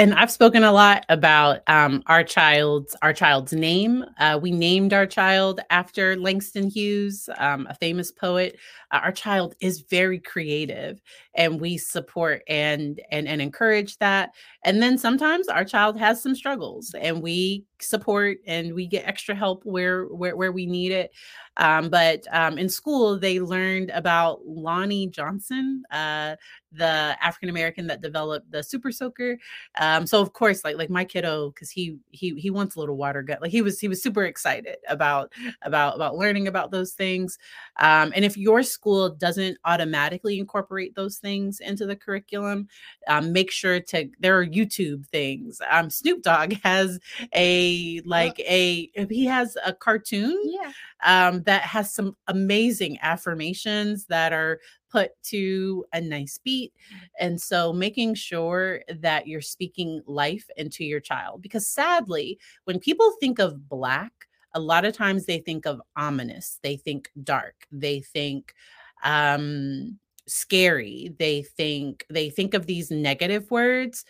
and 0.00 0.14
I've 0.14 0.30
spoken 0.30 0.64
a 0.64 0.72
lot 0.72 1.04
about 1.10 1.60
um, 1.66 2.02
our 2.06 2.24
child's 2.24 2.96
our 3.02 3.12
child's 3.12 3.52
name. 3.52 4.02
Uh, 4.18 4.38
we 4.40 4.50
named 4.50 4.94
our 4.94 5.04
child 5.04 5.60
after 5.68 6.16
Langston 6.16 6.70
Hughes, 6.70 7.28
um, 7.36 7.66
a 7.68 7.74
famous 7.74 8.10
poet. 8.10 8.56
Uh, 8.92 9.00
our 9.02 9.12
child 9.12 9.54
is 9.60 9.82
very 9.90 10.18
creative, 10.18 11.02
and 11.34 11.60
we 11.60 11.76
support 11.76 12.40
and 12.48 12.98
and 13.10 13.28
and 13.28 13.42
encourage 13.42 13.98
that. 13.98 14.30
And 14.64 14.82
then 14.82 14.96
sometimes 14.96 15.48
our 15.48 15.66
child 15.66 15.98
has 15.98 16.22
some 16.22 16.34
struggles, 16.34 16.94
and 16.98 17.20
we 17.22 17.66
support 17.82 18.38
and 18.46 18.74
we 18.74 18.86
get 18.86 19.06
extra 19.06 19.34
help 19.34 19.64
where 19.64 20.04
where 20.06 20.36
where 20.36 20.52
we 20.52 20.66
need 20.66 20.92
it. 20.92 21.12
Um, 21.56 21.90
but 21.90 22.26
um, 22.32 22.58
in 22.58 22.68
school, 22.68 23.18
they 23.18 23.38
learned 23.40 23.90
about 23.90 24.46
Lonnie 24.46 25.08
Johnson, 25.08 25.82
uh, 25.90 26.36
the 26.72 27.16
African 27.20 27.48
American 27.48 27.86
that 27.88 28.00
developed 28.00 28.50
the 28.50 28.62
Super 28.62 28.92
Soaker. 28.92 29.36
Um, 29.78 30.06
so 30.06 30.22
of 30.22 30.32
course, 30.32 30.64
like 30.64 30.76
like 30.76 30.90
my 30.90 31.04
kiddo, 31.04 31.50
because 31.50 31.70
he 31.70 31.98
he 32.10 32.34
he 32.36 32.50
wants 32.50 32.76
a 32.76 32.80
little 32.80 32.96
water 32.96 33.22
gut. 33.22 33.42
Like 33.42 33.50
he 33.50 33.62
was 33.62 33.80
he 33.80 33.88
was 33.88 34.02
super 34.02 34.24
excited 34.24 34.76
about 34.88 35.32
about 35.62 35.96
about 35.96 36.16
learning 36.16 36.48
about 36.48 36.70
those 36.70 36.92
things. 36.92 37.38
Um, 37.78 38.12
and 38.14 38.24
if 38.24 38.36
your 38.36 38.62
school 38.62 39.10
doesn't 39.10 39.58
automatically 39.64 40.38
incorporate 40.38 40.94
those 40.94 41.18
things 41.18 41.60
into 41.60 41.84
the 41.84 41.96
curriculum, 41.96 42.68
um, 43.08 43.32
make 43.32 43.50
sure 43.50 43.80
to 43.80 44.08
there 44.20 44.38
are 44.38 44.46
YouTube 44.46 45.06
things. 45.08 45.60
Um, 45.68 45.90
Snoop 45.90 46.22
Dogg 46.22 46.54
has 46.62 47.00
a 47.34 47.69
like 48.04 48.38
a 48.40 48.90
he 49.10 49.24
has 49.26 49.56
a 49.64 49.72
cartoon. 49.72 50.38
Yeah. 50.44 50.72
Um, 51.04 51.42
that 51.44 51.62
has 51.62 51.92
some 51.94 52.16
amazing 52.26 52.98
affirmations 53.02 54.06
that 54.06 54.32
are 54.32 54.60
put 54.90 55.10
to 55.22 55.84
a 55.92 56.00
nice 56.00 56.38
beat. 56.38 56.72
And 57.18 57.40
so 57.40 57.72
making 57.72 58.14
sure 58.14 58.82
that 59.00 59.26
you're 59.26 59.40
speaking 59.40 60.02
life 60.06 60.48
into 60.56 60.84
your 60.84 61.00
child. 61.00 61.42
Because 61.42 61.66
sadly, 61.66 62.38
when 62.64 62.78
people 62.78 63.12
think 63.20 63.38
of 63.38 63.68
Black, 63.68 64.12
a 64.54 64.60
lot 64.60 64.84
of 64.84 64.94
times 64.94 65.26
they 65.26 65.38
think 65.38 65.66
of 65.66 65.80
ominous, 65.96 66.58
they 66.62 66.76
think 66.76 67.10
dark, 67.22 67.54
they 67.70 68.00
think 68.00 68.54
um 69.02 69.98
scary 70.26 71.12
they 71.18 71.42
think 71.42 72.04
they 72.08 72.30
think 72.30 72.54
of 72.54 72.66
these 72.66 72.90
negative 72.90 73.50
words 73.50 74.04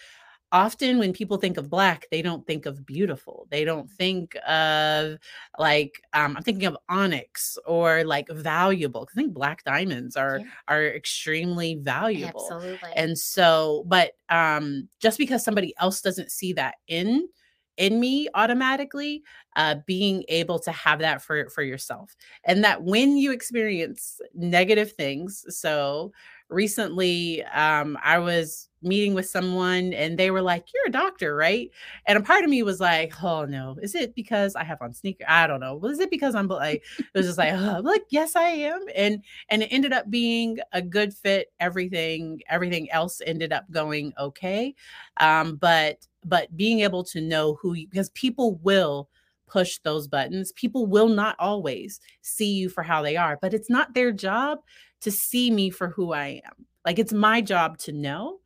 often 0.52 0.99
when 0.99 1.12
people 1.12 1.37
think 1.37 1.57
of 1.57 1.71
black 1.71 2.07
they 2.11 2.23
don't 2.23 2.47
think 2.47 2.66
of 2.66 2.85
beautiful 2.85 3.47
they 3.50 3.64
don't 3.64 3.90
think 3.90 4.37
of 4.49 5.19
like 5.59 6.02
um, 6.12 6.37
i'm 6.37 6.42
thinking 6.42 6.66
of 6.66 6.76
onyx 6.88 7.59
or 7.66 8.04
like 8.04 8.28
valuable 8.30 9.09
i 9.11 9.14
think 9.14 9.33
black 9.33 9.62
diamonds 9.64 10.16
are 10.16 10.38
yeah. 10.38 10.47
are 10.69 10.87
extremely 10.87 11.76
valuable 11.76 12.49
Absolutely. 12.50 12.90
and 12.97 13.16
so 13.16 13.85
but 13.87 14.12
um 14.28 14.88
just 15.00 15.19
because 15.19 15.45
somebody 15.45 15.75
else 15.78 16.00
doesn't 16.00 16.30
see 16.30 16.52
that 16.54 16.76
in 16.88 17.28
in 17.76 17.99
me 17.99 18.28
automatically 18.35 19.23
uh, 19.57 19.76
being 19.87 20.23
able 20.28 20.59
to 20.59 20.71
have 20.71 20.99
that 20.99 21.23
for 21.23 21.49
for 21.49 21.62
yourself 21.62 22.14
and 22.45 22.62
that 22.62 22.83
when 22.83 23.16
you 23.16 23.33
experience 23.33 24.21
negative 24.35 24.92
things 24.92 25.45
so 25.49 26.12
recently 26.50 27.42
um, 27.45 27.99
i 28.02 28.19
was 28.19 28.71
meeting 28.83 29.14
with 29.14 29.28
someone 29.28 29.92
and 29.92 30.19
they 30.19 30.30
were 30.30 30.42
like 30.42 30.66
you're 30.73 30.87
a 30.87 30.90
doctor 30.90 31.35
right? 31.35 31.71
And 32.07 32.16
a 32.16 32.23
part 32.23 32.45
of 32.45 32.50
me 32.50 32.62
was 32.62 32.80
like 32.80 33.12
oh 33.23 33.45
no. 33.45 33.76
Is 33.83 33.95
it 33.95 34.14
because 34.14 34.57
i 34.57 34.64
have 34.64 34.80
on 34.80 34.95
sneaker 34.95 35.25
i 35.28 35.47
don't 35.47 35.61
know. 35.61 35.76
Was 35.76 36.00
it 36.00 36.11
because 36.11 36.35
i'm 36.35 36.49
like 36.49 36.83
it 36.99 37.07
was 37.14 37.26
just 37.26 37.38
like 37.38 37.52
oh, 37.52 37.80
like 37.85 38.04
yes 38.11 38.37
i 38.37 38.49
am. 38.49 38.85
And 38.95 39.25
and 39.49 39.62
it 39.62 39.69
ended 39.73 39.92
up 39.92 40.11
being 40.11 40.59
a 40.73 40.83
good 40.83 41.12
fit. 41.12 41.52
Everything 41.61 42.40
everything 42.49 42.90
else 42.90 43.21
ended 43.26 43.52
up 43.52 43.71
going 43.71 44.12
okay. 44.19 44.75
Um 45.19 45.57
but 45.57 46.07
but 46.25 46.54
being 46.57 46.80
able 46.80 47.04
to 47.04 47.21
know 47.21 47.59
who 47.61 47.75
you 47.75 47.87
because 47.88 48.11
people 48.11 48.57
will 48.57 49.09
push 49.47 49.78
those 49.78 50.07
buttons. 50.07 50.52
People 50.52 50.87
will 50.87 51.09
not 51.09 51.35
always 51.38 51.99
see 52.23 52.52
you 52.52 52.69
for 52.69 52.83
how 52.83 53.02
they 53.02 53.16
are 53.16 53.38
but 53.42 53.52
it's 53.52 53.69
not 53.71 53.95
their 53.95 54.12
job 54.12 54.61
to 55.00 55.11
see 55.11 55.50
me 55.50 55.71
for 55.71 55.88
who 55.88 56.12
I 56.12 56.42
am. 56.45 56.66
Like 56.85 56.99
it's 56.99 57.12
my 57.12 57.40
job 57.40 57.78
to 57.78 57.92
know 57.92 58.38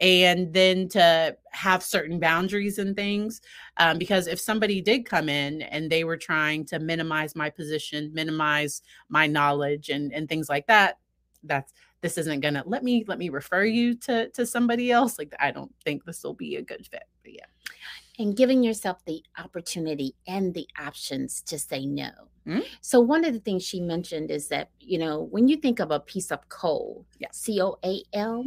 and 0.00 0.52
then 0.52 0.88
to 0.88 1.36
have 1.50 1.82
certain 1.82 2.20
boundaries 2.20 2.78
and 2.78 2.94
things. 2.94 3.40
Um, 3.78 3.98
because 3.98 4.26
if 4.26 4.38
somebody 4.40 4.80
did 4.80 5.04
come 5.04 5.28
in 5.28 5.62
and 5.62 5.90
they 5.90 6.04
were 6.04 6.16
trying 6.16 6.64
to 6.66 6.78
minimize 6.78 7.34
my 7.34 7.50
position, 7.50 8.12
minimize 8.14 8.82
my 9.08 9.26
knowledge 9.26 9.88
and, 9.88 10.12
and 10.12 10.28
things 10.28 10.48
like 10.48 10.66
that, 10.68 10.98
that's 11.42 11.72
this 12.00 12.16
isn't 12.16 12.40
gonna 12.40 12.62
let 12.64 12.84
me 12.84 13.04
let 13.08 13.18
me 13.18 13.28
refer 13.28 13.64
you 13.64 13.94
to 13.94 14.28
to 14.30 14.46
somebody 14.46 14.92
else. 14.92 15.18
Like 15.18 15.34
I 15.40 15.50
don't 15.50 15.72
think 15.84 16.04
this 16.04 16.22
will 16.22 16.34
be 16.34 16.56
a 16.56 16.62
good 16.62 16.86
fit. 16.86 17.04
But 17.22 17.34
yeah. 17.34 17.46
And 18.18 18.36
giving 18.36 18.64
yourself 18.64 19.04
the 19.04 19.22
opportunity 19.38 20.14
and 20.26 20.52
the 20.52 20.66
options 20.76 21.40
to 21.42 21.58
say 21.58 21.86
no 21.86 22.10
Mm-hmm. 22.48 22.60
So 22.80 23.00
one 23.00 23.24
of 23.24 23.34
the 23.34 23.40
things 23.40 23.62
she 23.62 23.80
mentioned 23.80 24.30
is 24.30 24.48
that, 24.48 24.70
you 24.80 24.98
know, 24.98 25.28
when 25.30 25.48
you 25.48 25.56
think 25.56 25.80
of 25.80 25.90
a 25.90 26.00
piece 26.00 26.30
of 26.30 26.48
coal, 26.48 27.04
yeah. 27.18 27.28
C 27.30 27.60
O 27.60 27.76
A 27.84 28.02
L, 28.14 28.44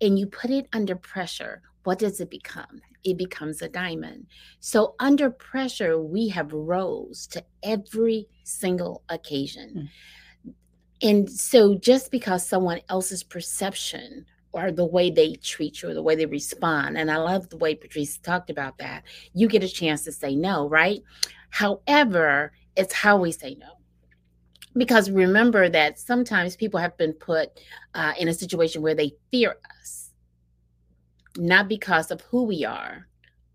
and 0.00 0.18
you 0.18 0.26
put 0.26 0.50
it 0.50 0.68
under 0.72 0.94
pressure, 0.94 1.62
what 1.82 1.98
does 1.98 2.20
it 2.20 2.30
become? 2.30 2.80
It 3.02 3.16
becomes 3.16 3.60
a 3.60 3.68
diamond. 3.68 4.26
So 4.60 4.94
under 5.00 5.30
pressure, 5.30 6.00
we 6.00 6.28
have 6.28 6.52
rose 6.52 7.26
to 7.28 7.42
every 7.62 8.28
single 8.44 9.02
occasion. 9.08 9.70
Mm-hmm. 10.44 10.50
And 11.02 11.30
so 11.30 11.76
just 11.76 12.10
because 12.10 12.46
someone 12.46 12.82
else's 12.88 13.24
perception 13.24 14.26
or 14.52 14.72
the 14.72 14.84
way 14.84 15.10
they 15.10 15.34
treat 15.34 15.82
you 15.82 15.90
or 15.90 15.94
the 15.94 16.02
way 16.02 16.14
they 16.14 16.26
respond, 16.26 16.98
and 16.98 17.10
I 17.10 17.16
love 17.16 17.48
the 17.48 17.56
way 17.56 17.74
Patrice 17.74 18.18
talked 18.18 18.50
about 18.50 18.78
that, 18.78 19.04
you 19.32 19.48
get 19.48 19.62
a 19.62 19.68
chance 19.68 20.04
to 20.04 20.12
say 20.12 20.34
no, 20.34 20.68
right? 20.68 21.02
However, 21.50 22.52
it's 22.76 22.92
how 22.92 23.16
we 23.16 23.32
say 23.32 23.56
no. 23.58 23.78
Because 24.76 25.10
remember 25.10 25.68
that 25.68 25.98
sometimes 25.98 26.54
people 26.54 26.78
have 26.78 26.96
been 26.96 27.12
put 27.12 27.60
uh, 27.94 28.12
in 28.18 28.28
a 28.28 28.34
situation 28.34 28.82
where 28.82 28.94
they 28.94 29.12
fear 29.30 29.56
us 29.80 30.10
not 31.36 31.68
because 31.68 32.10
of 32.10 32.20
who 32.22 32.44
we 32.44 32.64
are 32.64 33.06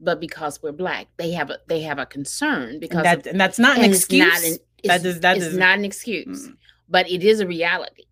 but 0.01 0.19
because 0.19 0.61
we're 0.61 0.71
black. 0.71 1.07
They 1.17 1.31
have 1.31 1.49
a 1.49 1.59
they 1.67 1.81
have 1.81 1.99
a 1.99 2.05
concern 2.05 2.79
because 2.79 2.97
and, 2.97 3.05
that, 3.05 3.19
of, 3.19 3.27
and 3.27 3.39
that's 3.39 3.59
not 3.59 3.77
an 3.77 3.85
excuse 3.85 4.27
not 4.27 4.43
an, 4.43 4.57
that 4.83 5.05
is 5.05 5.19
that 5.21 5.37
is 5.37 5.57
not 5.57 5.77
an 5.77 5.85
excuse. 5.85 6.47
Mm. 6.49 6.57
but 6.89 7.09
it 7.09 7.23
is 7.23 7.39
a 7.39 7.47
reality 7.47 8.03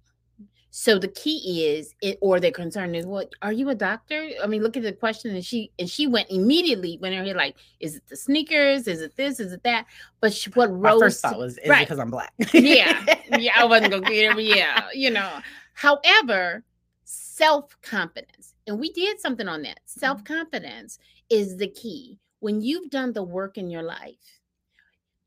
so 0.75 0.97
the 0.97 1.07
key 1.07 1.67
is 1.67 1.93
it 2.01 2.17
or 2.19 2.39
the 2.39 2.51
concern 2.51 2.95
is 2.95 3.05
what 3.05 3.31
are 3.43 3.51
you 3.51 3.69
a 3.69 3.75
doctor? 3.75 4.31
I 4.43 4.47
mean, 4.47 4.63
look 4.63 4.75
at 4.75 4.81
the 4.81 4.91
question 4.91 5.35
and 5.35 5.45
she 5.45 5.71
and 5.77 5.87
she 5.87 6.07
went 6.07 6.31
immediately 6.31 6.97
when 6.99 7.13
her 7.13 7.35
like, 7.35 7.57
is 7.79 7.97
it 7.97 8.07
the 8.07 8.15
sneakers? 8.15 8.87
Is 8.87 8.99
it 9.01 9.15
this? 9.15 9.39
Is 9.39 9.53
it 9.53 9.61
that? 9.61 9.85
But 10.19 10.33
she, 10.33 10.49
what 10.49 10.73
My 10.73 10.97
first 10.97 11.21
thought 11.21 11.37
was 11.37 11.59
is 11.59 11.69
right. 11.69 11.87
because 11.87 11.99
I'm 11.99 12.09
black. 12.09 12.33
yeah. 12.53 13.05
Yeah, 13.37 13.51
I 13.55 13.65
wasn't 13.65 13.91
gonna 13.91 14.09
get 14.09 14.35
it, 14.35 14.43
yeah, 14.43 14.87
you 14.95 15.11
know. 15.11 15.41
However, 15.73 16.63
self-confidence, 17.03 18.55
and 18.65 18.79
we 18.79 18.91
did 18.93 19.19
something 19.19 19.47
on 19.47 19.61
that. 19.61 19.77
Mm-hmm. 19.77 19.99
Self-confidence 19.99 20.97
is 21.29 21.55
the 21.55 21.67
key. 21.67 22.17
When 22.39 22.61
you've 22.61 22.89
done 22.89 23.13
the 23.13 23.23
work 23.23 23.59
in 23.59 23.69
your 23.69 23.83
life, 23.83 24.39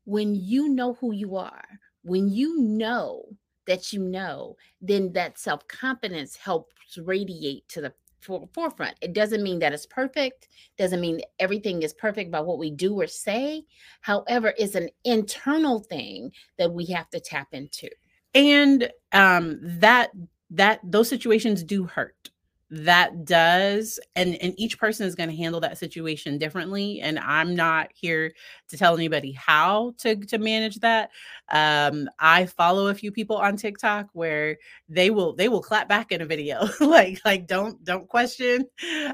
when 0.03 0.35
you 0.35 0.67
know 0.67 0.95
who 0.95 1.13
you 1.13 1.37
are, 1.37 1.63
when 2.03 2.27
you 2.27 2.59
know 2.59 3.23
that 3.67 3.93
you 3.93 4.01
know, 4.01 4.55
then 4.81 5.11
that 5.13 5.37
self 5.37 5.67
confidence 5.67 6.35
helps 6.35 6.97
radiate 6.97 7.67
to 7.69 7.81
the 7.81 7.93
forefront. 8.53 8.95
It 9.01 9.13
doesn't 9.13 9.43
mean 9.43 9.59
that 9.59 9.73
it's 9.73 9.85
perfect, 9.85 10.49
doesn't 10.77 11.01
mean 11.01 11.21
everything 11.39 11.83
is 11.83 11.93
perfect 11.93 12.31
by 12.31 12.41
what 12.41 12.57
we 12.57 12.71
do 12.71 12.99
or 12.99 13.07
say. 13.07 13.63
However, 14.01 14.53
it's 14.57 14.75
an 14.75 14.89
internal 15.03 15.79
thing 15.79 16.31
that 16.57 16.71
we 16.71 16.85
have 16.87 17.09
to 17.11 17.19
tap 17.19 17.49
into. 17.51 17.89
And 18.33 18.91
um 19.13 19.59
that 19.61 20.11
that 20.51 20.79
those 20.83 21.09
situations 21.09 21.63
do 21.63 21.85
hurt 21.85 22.29
that 22.69 23.23
does 23.23 23.97
and 24.17 24.35
and 24.41 24.53
each 24.57 24.77
person 24.77 25.07
is 25.07 25.15
going 25.15 25.29
to 25.29 25.35
handle 25.35 25.61
that 25.61 25.77
situation 25.77 26.37
differently 26.37 26.99
and 26.99 27.17
i'm 27.19 27.55
not 27.55 27.89
here 27.93 28.33
to 28.67 28.77
tell 28.77 28.93
anybody 28.93 29.31
how 29.31 29.93
to 29.97 30.17
to 30.17 30.37
manage 30.37 30.75
that 30.79 31.09
um 31.49 32.09
i 32.19 32.45
follow 32.45 32.87
a 32.87 32.93
few 32.93 33.09
people 33.09 33.37
on 33.37 33.55
tiktok 33.55 34.07
where 34.11 34.57
they 34.89 35.09
will 35.09 35.33
they 35.33 35.47
will 35.47 35.61
clap 35.61 35.87
back 35.87 36.11
in 36.11 36.19
a 36.19 36.25
video 36.25 36.67
like 36.81 37.21
like 37.23 37.47
don't 37.47 37.81
don't 37.85 38.09
question 38.09 38.65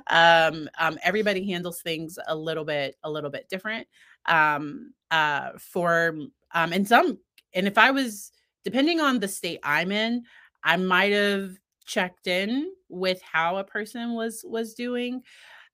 um 0.08 0.68
um 0.80 0.98
everybody 1.04 1.48
handles 1.48 1.80
things 1.82 2.18
a 2.28 2.36
little 2.36 2.66
bit 2.66 2.96
a 3.04 3.12
little 3.12 3.30
bit 3.30 3.48
different 3.50 3.88
um 4.26 4.92
uh 5.12 5.52
for 5.60 6.16
um 6.56 6.74
and 6.74 6.88
some 6.88 7.20
and 7.54 7.68
if 7.68 7.78
i 7.78 7.92
was 7.92 8.32
depending 8.64 9.00
on 9.00 9.20
the 9.20 9.28
state 9.28 9.60
i'm 9.64 9.92
in 9.92 10.24
i 10.64 10.76
might 10.76 11.12
have 11.12 11.52
checked 11.86 12.28
in 12.28 12.72
with 12.90 13.22
how 13.22 13.58
a 13.58 13.64
person 13.64 14.14
was 14.14 14.44
was 14.48 14.74
doing 14.74 15.22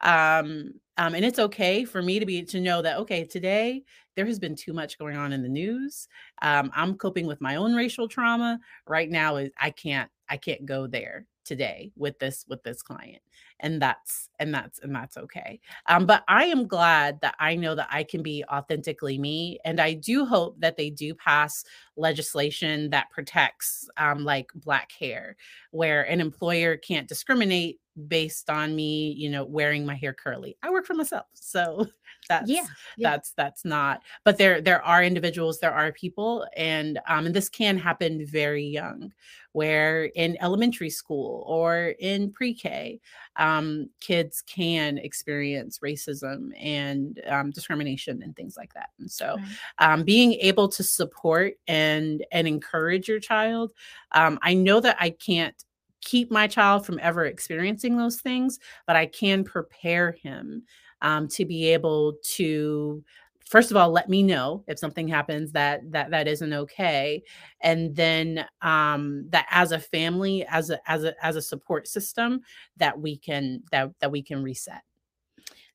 um 0.01 0.71
um 0.97 1.13
and 1.13 1.25
it's 1.25 1.39
okay 1.39 1.83
for 1.83 2.01
me 2.01 2.19
to 2.19 2.25
be 2.25 2.41
to 2.43 2.59
know 2.61 2.81
that 2.81 2.97
okay 2.97 3.25
today 3.25 3.83
there 4.15 4.25
has 4.25 4.39
been 4.39 4.55
too 4.55 4.73
much 4.73 4.97
going 4.97 5.15
on 5.15 5.33
in 5.33 5.41
the 5.43 5.49
news. 5.49 6.07
Um 6.41 6.71
i'm 6.75 6.95
coping 6.95 7.25
with 7.27 7.41
my 7.41 7.55
own 7.57 7.75
racial 7.75 8.07
trauma. 8.07 8.59
Right 8.87 9.09
now 9.09 9.37
is 9.37 9.51
i 9.59 9.69
can't 9.71 10.09
i 10.29 10.37
can't 10.37 10.65
go 10.65 10.87
there 10.87 11.25
today 11.49 11.91
with 11.97 12.17
this 12.19 12.45
with 12.47 12.61
this 12.61 12.83
client 12.83 13.21
and 13.59 13.81
that's 13.81 14.29
and 14.39 14.53
that's 14.53 14.77
and 14.79 14.95
that's 14.95 15.17
okay. 15.17 15.59
Um 15.87 16.05
but 16.05 16.23
i 16.27 16.45
am 16.45 16.67
glad 16.67 17.19
that 17.21 17.35
i 17.39 17.55
know 17.55 17.73
that 17.73 17.87
i 17.89 18.03
can 18.03 18.21
be 18.21 18.43
authentically 18.51 19.17
me 19.17 19.57
and 19.65 19.81
i 19.81 19.93
do 19.93 20.25
hope 20.25 20.59
that 20.59 20.77
they 20.77 20.91
do 20.91 21.15
pass 21.15 21.63
legislation 21.97 22.91
that 22.91 23.09
protects 23.09 23.89
um 23.97 24.23
like 24.23 24.51
black 24.53 24.91
hair 24.91 25.35
where 25.71 26.03
an 26.03 26.21
employer 26.21 26.77
can't 26.77 27.07
discriminate 27.07 27.79
based 28.07 28.49
on 28.49 28.75
me 28.75 29.13
you 29.17 29.29
know 29.29 29.43
wearing 29.43 29.85
my 29.85 29.95
hair 29.95 30.13
curly 30.13 30.55
i 30.63 30.69
work 30.69 30.85
for 30.85 30.93
myself 30.93 31.25
so 31.33 31.87
that's 32.29 32.49
yeah, 32.49 32.63
yeah, 32.97 33.09
that's 33.11 33.31
that's 33.31 33.65
not 33.65 34.01
but 34.23 34.37
there 34.37 34.61
there 34.61 34.83
are 34.83 35.03
individuals 35.03 35.59
there 35.59 35.73
are 35.73 35.91
people 35.91 36.45
and 36.55 36.99
um 37.07 37.25
and 37.25 37.35
this 37.35 37.49
can 37.49 37.77
happen 37.77 38.25
very 38.25 38.63
young 38.63 39.11
where 39.53 40.05
in 40.15 40.37
elementary 40.41 40.89
school 40.89 41.43
or 41.47 41.95
in 41.99 42.31
pre-k 42.31 42.99
um 43.37 43.89
kids 43.99 44.43
can 44.43 44.97
experience 44.99 45.79
racism 45.79 46.49
and 46.61 47.21
um, 47.27 47.49
discrimination 47.49 48.21
and 48.21 48.35
things 48.35 48.55
like 48.55 48.73
that 48.73 48.89
and 48.99 49.09
so 49.09 49.35
right. 49.37 49.45
um 49.79 50.03
being 50.03 50.33
able 50.33 50.67
to 50.67 50.83
support 50.83 51.53
and 51.67 52.23
and 52.31 52.47
encourage 52.47 53.07
your 53.07 53.19
child 53.19 53.71
um 54.11 54.37
i 54.43 54.53
know 54.53 54.79
that 54.79 54.97
i 54.99 55.09
can't 55.09 55.65
keep 56.01 56.31
my 56.31 56.47
child 56.47 56.85
from 56.85 56.99
ever 57.01 57.25
experiencing 57.25 57.97
those 57.97 58.21
things 58.21 58.59
but 58.87 58.95
i 58.95 59.05
can 59.05 59.43
prepare 59.43 60.11
him 60.11 60.63
um, 61.01 61.27
to 61.29 61.45
be 61.45 61.67
able 61.67 62.15
to 62.23 63.03
first 63.49 63.71
of 63.71 63.77
all 63.77 63.89
let 63.89 64.07
me 64.07 64.21
know 64.21 64.63
if 64.67 64.77
something 64.77 65.07
happens 65.07 65.51
that 65.51 65.81
that 65.91 66.11
that 66.11 66.27
isn't 66.27 66.53
okay 66.53 67.21
and 67.61 67.95
then 67.95 68.45
um 68.61 69.25
that 69.29 69.47
as 69.49 69.71
a 69.71 69.79
family 69.79 70.45
as 70.45 70.69
a 70.69 70.79
as 70.89 71.03
a 71.03 71.13
as 71.25 71.35
a 71.35 71.41
support 71.41 71.87
system 71.87 72.41
that 72.77 72.97
we 72.97 73.17
can 73.17 73.61
that 73.71 73.89
that 73.99 74.11
we 74.11 74.21
can 74.21 74.43
reset. 74.43 74.81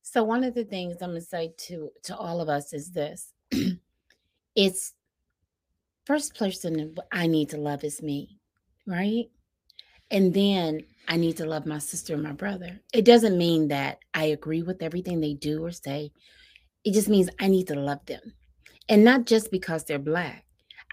So 0.03 0.23
one 0.23 0.45
of 0.45 0.55
the 0.55 0.65
things 0.65 0.97
i'm 1.03 1.11
going 1.11 1.21
to 1.21 1.27
say 1.27 1.53
to 1.57 1.91
to 2.05 2.17
all 2.17 2.41
of 2.41 2.49
us 2.49 2.73
is 2.73 2.93
this 2.93 3.33
it's 4.55 4.95
first 6.07 6.39
person 6.39 6.95
i 7.11 7.27
need 7.27 7.51
to 7.51 7.57
love 7.57 7.83
is 7.83 8.03
me 8.03 8.39
right 8.87 9.31
and 10.15 10.33
then 10.33 10.81
I 11.09 11.17
need 11.17 11.37
to 11.39 11.45
love 11.45 11.67
my 11.67 11.79
sister 11.79 12.15
and 12.15 12.23
my 12.23 12.33
brother. 12.33 12.81
It 12.95 13.05
doesn't 13.05 13.37
mean 13.37 13.69
that 13.69 13.99
I 14.15 14.27
agree 14.27 14.63
with 14.63 14.81
everything 14.81 15.21
they 15.21 15.35
do 15.35 15.63
or 15.65 15.73
say. 15.73 16.13
It 16.85 16.95
just 16.95 17.09
means 17.09 17.29
I 17.41 17.49
need 17.49 17.67
to 17.67 17.75
love 17.75 18.07
them. 18.07 18.33
And 18.89 19.05
not 19.05 19.27
just 19.27 19.51
because 19.51 19.85
they're 19.85 19.99
black. 19.99 20.45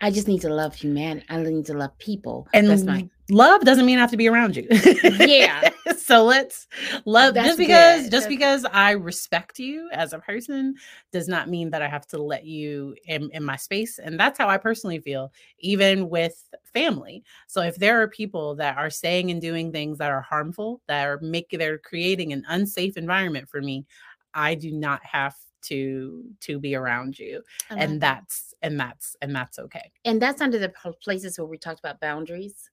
I 0.01 0.09
just 0.09 0.27
need 0.27 0.41
to 0.41 0.49
love 0.49 0.73
humanity. 0.73 1.27
I 1.29 1.37
need 1.37 1.67
to 1.67 1.75
love 1.75 1.95
people. 1.99 2.47
And 2.53 2.67
That's 2.67 2.83
my 2.83 3.07
love 3.31 3.61
doesn't 3.61 3.85
mean 3.85 3.97
I 3.97 4.01
have 4.01 4.11
to 4.11 4.17
be 4.17 4.27
around 4.27 4.55
you. 4.55 4.67
Yeah. 5.01 5.69
so 5.97 6.23
let's 6.23 6.67
love 7.05 7.33
That's 7.33 7.47
just 7.49 7.57
because 7.57 8.03
good. 8.03 8.11
just 8.11 8.23
That's- 8.23 8.27
because 8.27 8.65
I 8.71 8.91
respect 8.91 9.59
you 9.59 9.89
as 9.93 10.13
a 10.13 10.19
person 10.19 10.75
does 11.11 11.27
not 11.27 11.49
mean 11.49 11.69
that 11.71 11.81
I 11.81 11.87
have 11.87 12.05
to 12.07 12.21
let 12.21 12.45
you 12.45 12.95
in, 13.05 13.29
in 13.31 13.43
my 13.43 13.55
space. 13.55 13.99
And 13.99 14.19
that's 14.19 14.37
how 14.37 14.47
I 14.49 14.57
personally 14.57 14.99
feel, 14.99 15.31
even 15.59 16.09
with 16.09 16.43
family. 16.73 17.23
So 17.47 17.61
if 17.61 17.75
there 17.77 18.01
are 18.01 18.07
people 18.07 18.55
that 18.55 18.77
are 18.77 18.89
saying 18.89 19.31
and 19.31 19.41
doing 19.41 19.71
things 19.71 19.97
that 19.99 20.11
are 20.11 20.21
harmful, 20.21 20.81
that 20.87 21.07
are 21.07 21.19
making 21.21 21.59
they're 21.59 21.77
creating 21.77 22.33
an 22.33 22.43
unsafe 22.47 22.97
environment 22.97 23.47
for 23.47 23.61
me, 23.61 23.85
I 24.33 24.55
do 24.55 24.71
not 24.71 25.05
have 25.05 25.35
to 25.63 26.23
to 26.39 26.59
be 26.59 26.73
around 26.73 27.19
you. 27.19 27.43
And 27.69 28.01
that. 28.01 28.15
that's 28.17 28.53
and 28.63 28.79
that's 28.79 29.15
and 29.21 29.35
that's 29.35 29.59
okay. 29.59 29.91
and 30.05 30.19
that's 30.21 30.41
under 30.41 30.57
the 30.57 30.73
places 31.03 31.37
where 31.37 31.45
we 31.45 31.57
talked 31.57 31.79
about 31.79 31.99
boundaries. 31.99 32.70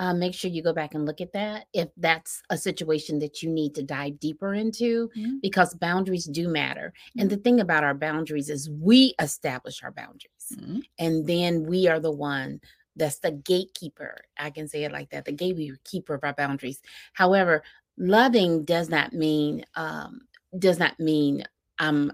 Uh, 0.00 0.14
make 0.14 0.32
sure 0.34 0.50
you 0.50 0.62
go 0.62 0.72
back 0.72 0.94
and 0.94 1.04
look 1.04 1.20
at 1.20 1.30
that 1.34 1.66
if 1.74 1.90
that's 1.98 2.42
a 2.48 2.56
situation 2.56 3.18
that 3.18 3.42
you 3.42 3.50
need 3.50 3.74
to 3.74 3.82
dive 3.82 4.18
deeper 4.18 4.54
into, 4.54 5.10
because 5.42 5.74
boundaries 5.74 6.24
do 6.24 6.48
matter. 6.48 6.90
And 7.18 7.28
Mhm. 7.28 7.34
the 7.34 7.36
thing 7.36 7.60
about 7.60 7.84
our 7.84 7.92
boundaries 7.92 8.48
is 8.48 8.70
we 8.70 9.14
establish 9.20 9.82
our 9.82 9.92
boundaries, 9.92 10.46
Mhm. 10.52 10.82
and 10.98 11.26
then 11.26 11.64
we 11.66 11.86
are 11.86 12.00
the 12.00 12.10
one 12.10 12.62
that's 12.96 13.18
the 13.18 13.30
gatekeeper. 13.32 14.24
I 14.38 14.48
can 14.50 14.68
say 14.68 14.84
it 14.84 14.92
like 14.92 15.10
that 15.10 15.26
the 15.26 15.32
gatekeeper 15.32 16.14
of 16.14 16.24
our 16.24 16.32
boundaries. 16.34 16.80
However, 17.12 17.62
loving 17.98 18.64
does 18.64 18.88
not 18.88 19.12
mean 19.12 19.66
um, 19.74 20.26
does 20.58 20.78
not 20.78 20.98
mean 20.98 21.44
I'm 21.78 22.12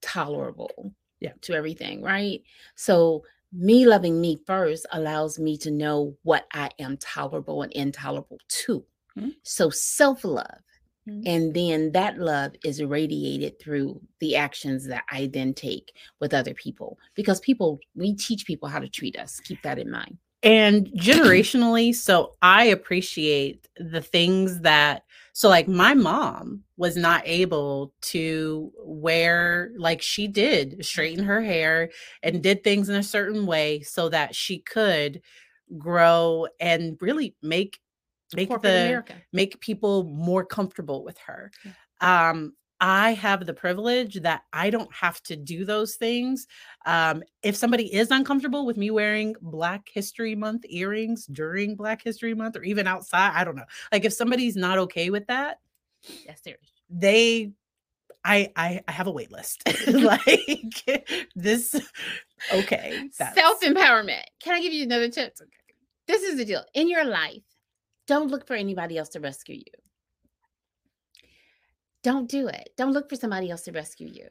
tolerable 0.00 0.94
Yeah. 1.18 1.32
to 1.42 1.54
everything, 1.54 2.02
right? 2.02 2.42
So 2.76 3.24
me 3.52 3.86
loving 3.86 4.20
me 4.20 4.38
first 4.46 4.86
allows 4.92 5.38
me 5.38 5.56
to 5.58 5.70
know 5.70 6.16
what 6.22 6.46
I 6.52 6.70
am 6.78 6.96
tolerable 6.98 7.62
and 7.62 7.72
intolerable 7.72 8.38
to. 8.64 8.84
Mhm. 9.18 9.34
So 9.42 9.70
self 9.70 10.24
love. 10.24 10.60
Mhm. 11.08 11.22
And 11.26 11.54
then 11.54 11.92
that 11.92 12.18
love 12.18 12.52
is 12.64 12.82
radiated 12.82 13.58
through 13.58 14.00
the 14.20 14.36
actions 14.36 14.84
that 14.86 15.04
I 15.10 15.26
then 15.26 15.54
take 15.54 15.92
with 16.20 16.32
other 16.34 16.54
people. 16.54 16.98
Because 17.14 17.40
people, 17.40 17.80
we 17.94 18.14
teach 18.14 18.46
people 18.46 18.68
how 18.68 18.78
to 18.78 18.88
treat 18.88 19.18
us. 19.18 19.40
Keep 19.40 19.62
that 19.62 19.78
in 19.78 19.90
mind. 19.90 20.18
and 20.42 20.86
generationally 20.92 21.94
so 21.94 22.34
i 22.40 22.64
appreciate 22.64 23.68
the 23.76 24.00
things 24.00 24.60
that 24.60 25.04
so 25.32 25.48
like 25.48 25.68
my 25.68 25.94
mom 25.94 26.62
was 26.76 26.96
not 26.96 27.22
able 27.24 27.92
to 28.00 28.72
wear 28.78 29.72
like 29.76 30.02
she 30.02 30.26
did 30.26 30.84
straighten 30.84 31.24
her 31.24 31.40
hair 31.40 31.90
and 32.22 32.42
did 32.42 32.62
things 32.64 32.88
in 32.88 32.96
a 32.96 33.02
certain 33.02 33.46
way 33.46 33.80
so 33.80 34.08
that 34.08 34.34
she 34.34 34.58
could 34.58 35.20
grow 35.78 36.46
and 36.58 36.96
really 37.00 37.34
make 37.42 37.80
make 38.34 38.48
Corporate 38.48 38.72
the 38.72 38.80
America. 38.80 39.14
make 39.32 39.60
people 39.60 40.04
more 40.04 40.44
comfortable 40.44 41.04
with 41.04 41.18
her. 41.18 41.50
Um, 42.00 42.54
I 42.80 43.12
have 43.12 43.44
the 43.44 43.52
privilege 43.52 44.14
that 44.22 44.44
I 44.52 44.70
don't 44.70 44.92
have 44.94 45.22
to 45.24 45.36
do 45.36 45.64
those 45.64 45.96
things. 45.96 46.46
Um, 46.86 47.22
if 47.42 47.54
somebody 47.54 47.92
is 47.94 48.10
uncomfortable 48.10 48.64
with 48.64 48.76
me 48.78 48.90
wearing 48.90 49.34
Black 49.42 49.88
History 49.92 50.34
Month 50.34 50.64
earrings 50.68 51.26
during 51.26 51.76
Black 51.76 52.02
History 52.02 52.34
Month 52.34 52.56
or 52.56 52.62
even 52.62 52.86
outside, 52.86 53.32
I 53.34 53.44
don't 53.44 53.56
know. 53.56 53.66
Like 53.92 54.04
if 54.04 54.14
somebody's 54.14 54.56
not 54.56 54.78
okay 54.78 55.10
with 55.10 55.26
that, 55.26 55.58
That's 56.26 56.42
serious. 56.42 56.72
they 56.88 57.52
I 58.24 58.50
I, 58.56 58.82
I 58.88 58.92
have 58.92 59.06
a 59.06 59.12
wait 59.12 59.30
list. 59.30 59.62
like 59.86 60.84
this 61.34 61.74
okay. 62.52 63.08
Self 63.12 63.60
empowerment. 63.60 64.22
Can 64.42 64.54
I 64.54 64.60
give 64.60 64.72
you 64.72 64.84
another 64.84 65.08
tip? 65.08 65.34
Okay. 65.40 65.50
This 66.06 66.22
is 66.22 66.36
the 66.38 66.44
deal. 66.44 66.64
In 66.74 66.88
your 66.88 67.04
life, 67.04 67.42
don't 68.06 68.30
look 68.30 68.46
for 68.46 68.54
anybody 68.54 68.98
else 68.98 69.10
to 69.10 69.20
rescue 69.20 69.56
you. 69.56 69.89
Don't 72.02 72.28
do 72.28 72.48
it. 72.48 72.70
Don't 72.76 72.92
look 72.92 73.10
for 73.10 73.16
somebody 73.16 73.50
else 73.50 73.62
to 73.62 73.72
rescue 73.72 74.08
you. 74.08 74.28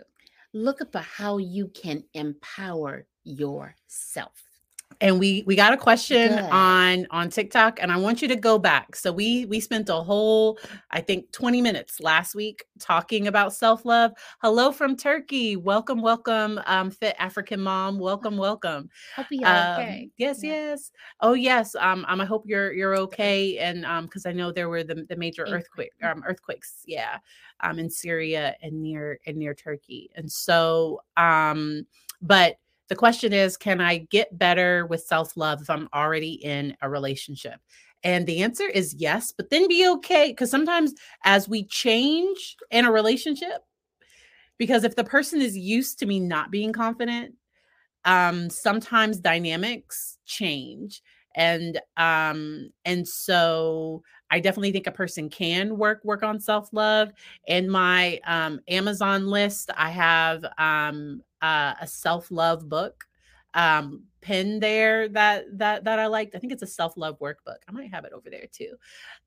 Look 0.53 0.79
for 0.91 0.99
how 0.99 1.37
you 1.37 1.67
can 1.67 2.03
empower 2.13 3.05
yourself. 3.23 4.48
And 5.01 5.19
we 5.19 5.43
we 5.45 5.55
got 5.55 5.73
a 5.73 5.77
question 5.77 6.29
Good. 6.35 6.49
on 6.51 7.07
on 7.11 7.29
TikTok 7.29 7.79
and 7.81 7.91
I 7.91 7.97
want 7.97 8.21
you 8.21 8.27
to 8.27 8.35
go 8.35 8.59
back. 8.59 8.95
So 8.95 9.11
we 9.11 9.45
we 9.45 9.59
spent 9.59 9.87
a 9.89 9.95
whole 9.95 10.59
I 10.91 10.99
think 11.01 11.31
20 11.31 11.61
minutes 11.61 11.99
last 11.99 12.35
week 12.35 12.65
talking 12.79 13.27
about 13.27 13.53
self-love. 13.53 14.11
Hello 14.41 14.71
from 14.71 14.97
Turkey. 14.97 15.55
Welcome 15.55 16.01
welcome 16.01 16.59
um 16.65 16.91
fit 16.91 17.15
African 17.17 17.61
mom. 17.61 17.99
Welcome 17.99 18.35
welcome. 18.37 18.89
Hope 19.15 19.27
you 19.29 19.45
Um, 19.45 19.79
okay. 19.79 20.09
yes, 20.17 20.39
Yeah. 20.43 20.51
yes. 20.51 20.91
Oh 21.21 21.33
yes. 21.33 21.75
Um, 21.75 22.05
um 22.09 22.19
I 22.19 22.25
hope 22.25 22.43
you're 22.45 22.73
you're 22.73 22.97
okay 22.97 23.57
and 23.59 23.85
um 23.85 24.07
cuz 24.07 24.25
I 24.25 24.33
know 24.33 24.51
there 24.51 24.69
were 24.69 24.83
the 24.83 25.05
the 25.07 25.15
major 25.15 25.43
earthquake 25.43 25.91
Earthquake. 26.01 26.11
um 26.17 26.23
earthquakes. 26.27 26.83
Yeah. 26.85 27.19
Um 27.61 27.79
in 27.79 27.89
Syria 27.89 28.55
and 28.61 28.81
near 28.81 29.19
and 29.25 29.37
near 29.37 29.53
Turkey. 29.53 30.09
And 30.15 30.29
so 30.29 31.01
um 31.15 31.85
but 32.21 32.57
the 32.89 32.95
question 32.95 33.33
is 33.33 33.55
can 33.57 33.79
I 33.79 33.99
get 34.09 34.37
better 34.37 34.85
with 34.85 35.01
self-love 35.01 35.61
if 35.61 35.69
I'm 35.69 35.87
already 35.93 36.33
in 36.33 36.75
a 36.81 36.89
relationship? 36.89 37.59
And 38.03 38.25
the 38.25 38.43
answer 38.43 38.65
is 38.65 38.93
yes, 38.93 39.33
but 39.35 39.49
then 39.49 39.67
be 39.67 39.87
okay 39.87 40.33
cuz 40.33 40.49
sometimes 40.49 40.93
as 41.23 41.47
we 41.49 41.65
change 41.65 42.55
in 42.71 42.85
a 42.85 42.91
relationship 42.91 43.63
because 44.57 44.83
if 44.83 44.95
the 44.95 45.03
person 45.03 45.41
is 45.41 45.57
used 45.57 45.97
to 45.99 46.05
me 46.05 46.19
not 46.19 46.51
being 46.51 46.71
confident 46.71 47.33
um 48.05 48.49
sometimes 48.49 49.19
dynamics 49.19 50.17
change 50.25 51.01
and 51.35 51.79
um 51.97 52.69
and 52.85 53.07
so 53.07 54.01
i 54.31 54.39
definitely 54.39 54.71
think 54.71 54.87
a 54.87 54.91
person 54.91 55.29
can 55.29 55.77
work 55.77 55.99
work 56.05 56.23
on 56.23 56.39
self-love 56.39 57.11
in 57.47 57.69
my 57.69 58.19
um 58.25 58.59
amazon 58.69 59.27
list 59.27 59.69
i 59.75 59.89
have 59.89 60.45
um 60.57 61.21
uh, 61.41 61.73
a 61.79 61.87
self-love 61.87 62.67
book 62.69 63.05
um 63.55 64.03
there 64.21 65.07
that 65.09 65.45
that 65.57 65.83
that 65.83 65.97
i 65.97 66.05
liked 66.05 66.35
i 66.35 66.39
think 66.39 66.53
it's 66.53 66.61
a 66.61 66.67
self-love 66.67 67.17
workbook 67.19 67.57
i 67.67 67.71
might 67.71 67.91
have 67.91 68.05
it 68.05 68.13
over 68.13 68.29
there 68.29 68.45
too 68.51 68.75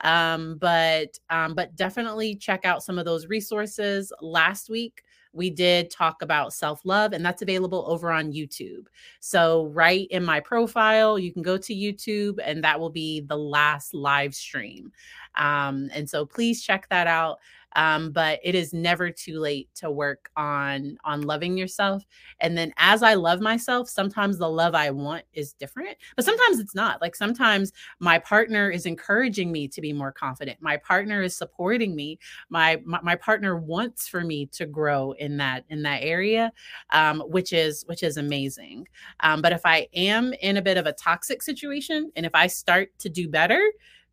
um 0.03 0.59
but 0.61 1.19
um 1.29 1.55
but 1.57 1.75
definitely 1.75 2.37
check 2.37 2.65
out 2.65 2.85
some 2.85 2.99
of 3.01 3.05
those 3.05 3.27
resources 3.27 4.13
last 4.21 4.71
week 4.71 5.03
we 5.33 5.49
did 5.51 5.91
talk 5.91 6.23
about 6.23 6.53
self 6.53 6.85
love, 6.85 7.13
and 7.13 7.25
that's 7.25 7.43
available 7.43 7.85
over 7.89 8.13
on 8.13 8.33
YouTube. 8.33 8.87
So, 9.21 9.67
right 9.67 10.07
in 10.11 10.25
my 10.25 10.41
profile, 10.41 11.19
you 11.19 11.33
can 11.33 11.43
go 11.43 11.57
to 11.57 11.75
YouTube, 11.75 12.39
and 12.45 12.63
that 12.65 12.79
will 12.79 12.91
be 12.91 13.21
the 13.21 13.37
last 13.37 13.95
live 13.95 14.35
stream. 14.35 14.93
Um, 15.37 15.89
and 15.95 16.09
so, 16.09 16.27
please 16.27 16.63
check 16.63 16.87
that 16.91 17.07
out. 17.07 17.39
Um, 17.77 18.13
but 18.13 18.41
it 18.43 18.55
is 18.55 18.73
never 18.73 19.11
too 19.11 19.39
late 19.39 19.69
to 19.77 19.91
work 19.91 20.31
on 20.37 20.97
on 21.05 21.23
loving 21.23 21.57
yourself. 21.57 22.05
And 22.41 22.57
then, 22.57 22.73
as 22.77 23.03
I 23.03 23.15
love 23.15 23.41
myself, 23.41 23.89
sometimes 23.89 24.39
the 24.39 24.49
love 24.49 24.75
I 24.75 24.91
want 24.91 25.25
is 25.33 25.53
different, 25.53 25.97
but 26.17 26.25
sometimes 26.25 26.59
it's 26.59 26.75
not. 26.75 27.01
Like 27.01 27.15
sometimes 27.15 27.73
my 27.99 28.19
partner 28.19 28.71
is 28.71 28.87
encouraging 28.87 29.53
me 29.53 29.69
to 29.69 29.81
be 29.81 29.93
more 29.93 30.13
confident. 30.13 30.59
My 30.61 30.77
partner 30.77 31.23
is 31.23 31.37
supporting 31.37 31.95
me 31.95 32.19
my, 32.51 32.81
my 32.85 33.01
my 33.03 33.17
partner 33.17 33.57
wants 33.57 34.09
for 34.09 34.23
me 34.23 34.47
to 34.47 34.67
grow 34.67 35.13
in 35.13 35.37
that 35.39 35.65
in 35.69 35.83
that 35.83 36.03
area 36.03 36.53
um, 36.91 37.21
which 37.21 37.53
is 37.53 37.85
which 37.87 38.03
is 38.03 38.17
amazing 38.17 38.87
um, 39.21 39.43
but 39.43 39.53
if 39.53 39.63
i 39.65 39.87
am 39.95 40.33
in 40.35 40.57
a 40.57 40.63
bit 40.63 40.77
of 40.77 40.87
a 40.87 40.93
toxic 40.93 41.43
situation 41.43 42.11
and 42.17 42.27
if 42.27 42.35
i 42.35 42.47
start 42.47 42.91
to 42.99 43.09
do 43.09 43.29
better 43.29 43.63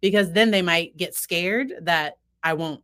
because 0.02 0.32
then 0.32 0.52
they 0.52 0.62
might 0.62 0.96
get 0.98 1.14
scared 1.14 1.74
that 1.82 2.18
i 2.44 2.54
won't 2.54 2.82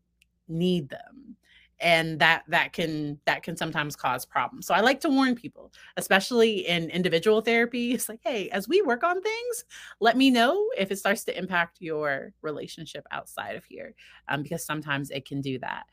need 0.47 0.89
them 0.89 1.35
and 1.81 2.19
that 2.19 2.43
that 2.47 2.71
can 2.71 3.19
that 3.25 3.43
can 3.43 3.57
sometimes 3.57 3.95
cause 3.97 4.25
problems. 4.25 4.65
So 4.65 4.73
i 4.73 4.79
like 4.79 5.01
to 5.01 5.09
warn 5.09 5.35
people 5.35 5.73
especially 5.97 6.67
in 6.67 6.89
individual 6.89 7.41
therapy 7.41 7.91
it's 7.93 8.07
like 8.07 8.21
hey 8.23 8.49
as 8.49 8.67
we 8.67 8.81
work 8.81 9.03
on 9.03 9.21
things 9.21 9.65
let 9.99 10.15
me 10.15 10.29
know 10.29 10.69
if 10.77 10.91
it 10.91 10.97
starts 10.97 11.23
to 11.25 11.37
impact 11.37 11.77
your 11.81 12.31
relationship 12.41 13.05
outside 13.11 13.55
of 13.55 13.65
here 13.65 13.93
um, 14.29 14.41
because 14.43 14.65
sometimes 14.65 15.11
it 15.11 15.25
can 15.25 15.41
do 15.41 15.59
that 15.59 15.83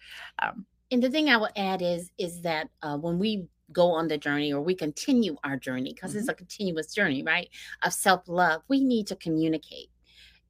um, 0.41 0.67
And 0.91 1.03
the 1.03 1.11
thing 1.11 1.31
I 1.31 1.39
would 1.39 1.53
add 1.57 1.83
is 1.83 2.11
is 2.19 2.43
that 2.43 2.69
uh, 2.83 2.99
when 2.99 3.19
we 3.19 3.47
go 3.73 3.91
on 3.93 4.09
the 4.09 4.19
journey 4.19 4.53
or 4.53 4.61
we 4.61 4.75
continue 4.75 5.37
our 5.45 5.57
journey, 5.57 5.93
because 5.95 6.15
it's 6.15 6.29
a 6.29 6.35
continuous 6.35 6.93
journey, 6.93 7.23
right, 7.23 7.49
of 7.83 7.93
self 7.95 8.29
love, 8.29 8.63
we 8.69 8.85
need 8.85 9.07
to 9.07 9.17
communicate. 9.17 9.89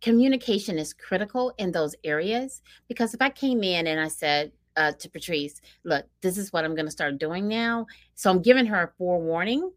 Communication 0.03 0.79
is 0.79 0.93
critical 0.93 1.55
in 1.59 1.73
those 1.73 1.95
areas 2.05 2.61
because 2.89 3.15
if 3.15 3.23
I 3.23 3.31
came 3.31 3.63
in 3.63 3.87
and 3.87 3.99
I 4.01 4.09
said 4.09 4.53
uh, 4.77 4.93
to 4.93 5.09
Patrice, 5.09 5.61
"Look, 5.85 6.05
this 6.21 6.37
is 6.37 6.53
what 6.53 6.65
I'm 6.65 6.75
going 6.75 6.87
to 6.87 6.93
start 6.93 7.19
doing 7.19 7.49
now," 7.49 7.87
so 8.15 8.31
I'm 8.31 8.43
giving 8.43 8.67
her 8.67 8.83
a 8.83 8.93
forewarning 8.99 9.71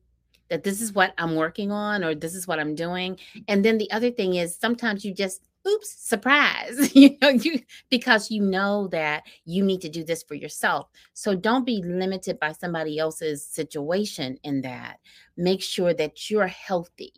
that 0.49 0.63
this 0.63 0.81
is 0.81 0.93
what 0.93 1.13
I'm 1.17 1.35
working 1.35 1.71
on 1.71 2.03
or 2.03 2.15
this 2.15 2.35
is 2.35 2.47
what 2.47 2.59
I'm 2.59 2.75
doing. 2.75 3.19
And 3.47 3.63
then 3.63 3.77
the 3.77 3.91
other 3.91 4.11
thing 4.11 4.35
is 4.35 4.55
sometimes 4.55 5.03
you 5.03 5.13
just 5.13 5.41
oops 5.67 5.95
surprise 5.97 6.95
you 6.95 7.17
know 7.21 7.29
you 7.29 7.59
because 7.89 8.29
you 8.29 8.41
know 8.41 8.87
that 8.89 9.23
you 9.45 9.63
need 9.63 9.81
to 9.81 9.89
do 9.89 10.03
this 10.03 10.21
for 10.21 10.35
yourself 10.35 10.87
so 11.13 11.35
don't 11.35 11.65
be 11.65 11.81
limited 11.83 12.39
by 12.39 12.51
somebody 12.51 12.99
else's 12.99 13.43
situation 13.43 14.37
in 14.43 14.61
that 14.61 14.99
make 15.37 15.63
sure 15.63 15.91
that 15.91 16.29
you're 16.29 16.45
healthy 16.45 17.13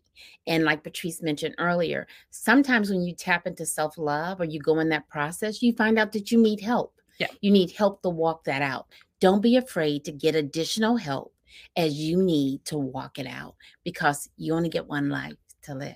and 0.47 0.63
like 0.63 0.83
patrice 0.83 1.21
mentioned 1.21 1.55
earlier 1.57 2.07
sometimes 2.29 2.89
when 2.89 3.01
you 3.01 3.13
tap 3.13 3.47
into 3.47 3.65
self-love 3.65 4.39
or 4.39 4.45
you 4.45 4.59
go 4.59 4.79
in 4.79 4.89
that 4.89 5.07
process 5.09 5.61
you 5.61 5.73
find 5.73 5.97
out 5.97 6.11
that 6.11 6.31
you 6.31 6.41
need 6.41 6.59
help 6.59 6.93
yeah 7.19 7.27
you 7.41 7.51
need 7.51 7.71
help 7.71 8.01
to 8.01 8.09
walk 8.09 8.43
that 8.43 8.61
out 8.61 8.87
don't 9.19 9.41
be 9.41 9.57
afraid 9.57 10.03
to 10.03 10.11
get 10.11 10.35
additional 10.35 10.97
help 10.97 11.33
as 11.75 11.95
you 11.95 12.21
need 12.21 12.63
to 12.65 12.77
walk 12.77 13.17
it 13.17 13.27
out 13.27 13.55
because 13.83 14.29
you 14.37 14.53
only 14.53 14.69
get 14.69 14.87
one 14.87 15.09
life 15.09 15.35
to 15.61 15.73
live 15.73 15.95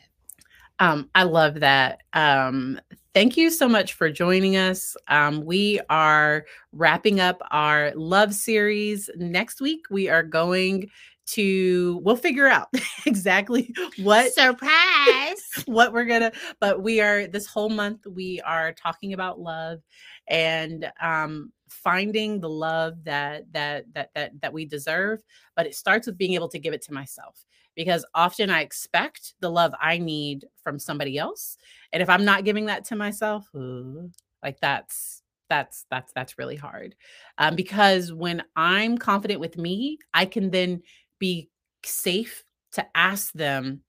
um, 0.82 1.12
I 1.14 1.24
love 1.24 1.60
that. 1.60 2.02
Um, 2.14 2.82
thank 3.14 3.38
you 3.38 3.52
so 3.52 3.70
much 3.70 3.94
for 3.94 4.10
joining 4.10 4.58
us. 4.58 4.98
Um, 5.10 5.46
we 5.46 5.80
are 5.92 6.46
wrapping 6.72 7.20
up 7.20 7.40
our 7.52 7.92
love 7.94 8.34
series. 8.34 9.08
Next 9.16 9.62
week, 9.62 9.82
we 9.92 10.10
are 10.10 10.24
going 10.24 10.90
to 11.32 12.00
we'll 12.04 12.16
figure 12.16 12.48
out 12.48 12.68
exactly 13.06 13.74
what 13.98 14.34
surprise 14.34 15.42
what 15.66 15.94
we're 15.94 16.06
gonna 16.06 16.32
but 16.60 16.82
we 16.82 17.00
are 17.02 17.28
this 17.28 17.48
whole 17.48 17.70
month 17.70 18.06
we 18.06 18.42
are 18.42 18.74
talking 18.74 19.14
about 19.14 19.40
love 19.40 19.80
and 20.28 20.92
um 21.02 21.52
finding 21.70 22.40
the 22.40 22.50
love 22.50 23.04
that 23.04 23.44
that 23.54 23.86
that 23.94 24.10
that 24.14 24.32
that 24.42 24.54
we 24.54 24.66
deserve 24.66 25.22
but 25.56 25.66
it 25.66 25.76
starts 25.76 26.08
with 26.08 26.18
being 26.18 26.34
able 26.34 26.50
to 26.50 26.60
give 26.60 26.74
it 26.74 26.82
to 26.82 26.94
myself 26.94 27.46
because 27.76 28.06
often 28.14 28.50
I 28.50 28.62
expect 28.62 29.34
the 29.40 29.50
love 29.50 29.74
I 29.80 29.98
need 29.98 30.46
from 30.64 30.80
somebody 30.80 31.18
else. 31.18 31.58
And 31.94 32.02
if 32.02 32.10
I'm 32.10 32.26
not 32.26 32.44
giving 32.44 32.66
that 32.66 32.86
to 32.86 32.96
myself, 32.96 33.50
ooh, 33.56 34.12
like 34.44 34.60
that's 34.60 35.24
that's 35.50 35.86
that's 35.90 36.14
that's 36.14 36.38
really 36.38 36.56
hard. 36.56 36.96
Um, 37.38 37.56
because 37.56 38.14
when 38.14 38.44
I'm 38.56 38.98
confident 38.98 39.40
with 39.40 39.58
me, 39.58 39.98
I 40.14 40.26
can 40.26 40.50
then 40.50 40.82
be 41.22 41.50
safe 41.86 42.44
to 42.74 42.86
ask 42.96 43.32
them 43.34 43.82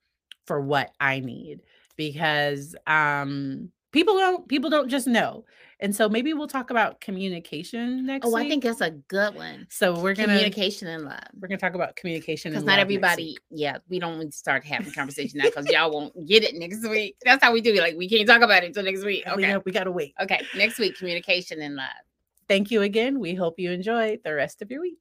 for 0.47 0.61
what 0.61 0.93
I 1.01 1.21
need 1.21 1.63
because 1.97 2.77
um 2.87 3.71
people 3.91 4.15
don't 4.17 4.47
people 4.47 4.71
don't 4.71 4.89
just 4.89 5.07
know. 5.07 5.45
And 5.81 5.97
so 5.97 6.09
maybe 6.09 6.33
we'll 6.33 6.47
talk 6.47 6.71
about 6.71 7.01
communication 7.01 8.07
next 8.07 8.25
week. 8.27 8.33
oh 8.33 8.37
week. 8.37 8.47
i 8.47 8.49
think 8.49 8.63
that's 8.63 8.81
a 8.83 8.91
good 8.91 9.35
one. 9.35 9.67
So 9.71 9.99
we're 9.99 10.15
gonna 10.15 10.29
communication 10.29 10.89
and 10.89 11.05
love. 11.05 11.19
we're 11.41 11.49
gonna 11.49 11.59
talk 11.59 11.75
about 11.75 11.97
communication 11.97 12.53
because 12.53 12.65
not 12.65 12.79
everybody 12.79 13.37
yeah 13.51 13.79
we 13.89 13.99
don't 13.99 14.33
start 14.35 14.65
having 14.65 14.93
conversation 14.93 15.39
now 15.39 15.47
because 15.47 15.67
y'all 15.67 15.91
won't 15.91 16.27
get 16.27 16.45
it 16.45 16.55
next 16.55 16.87
week. 16.87 17.17
That's 17.25 17.43
how 17.43 17.53
we 17.53 17.63
do 17.63 17.73
it. 17.73 17.81
Like 17.81 17.97
we 17.97 18.09
can't 18.09 18.29
talk 18.29 18.43
about 18.43 18.63
it 18.63 18.67
until 18.67 18.85
next 18.85 19.05
week. 19.05 19.27
Okay 19.27 19.37
we, 19.37 19.43
have, 19.45 19.65
we 19.65 19.73
gotta 19.73 19.91
wait. 19.91 20.15
Okay 20.21 20.43
next 20.55 20.79
week 20.79 20.99
communication 20.99 21.63
and 21.63 21.77
love. 21.77 21.89
Thank 22.47 22.71
you 22.71 22.83
again. 22.83 23.19
We 23.21 23.35
hope 23.35 23.59
you 23.59 23.71
enjoy 23.71 24.19
the 24.23 24.35
rest 24.35 24.61
of 24.61 24.71
your 24.71 24.83
week 24.83 24.99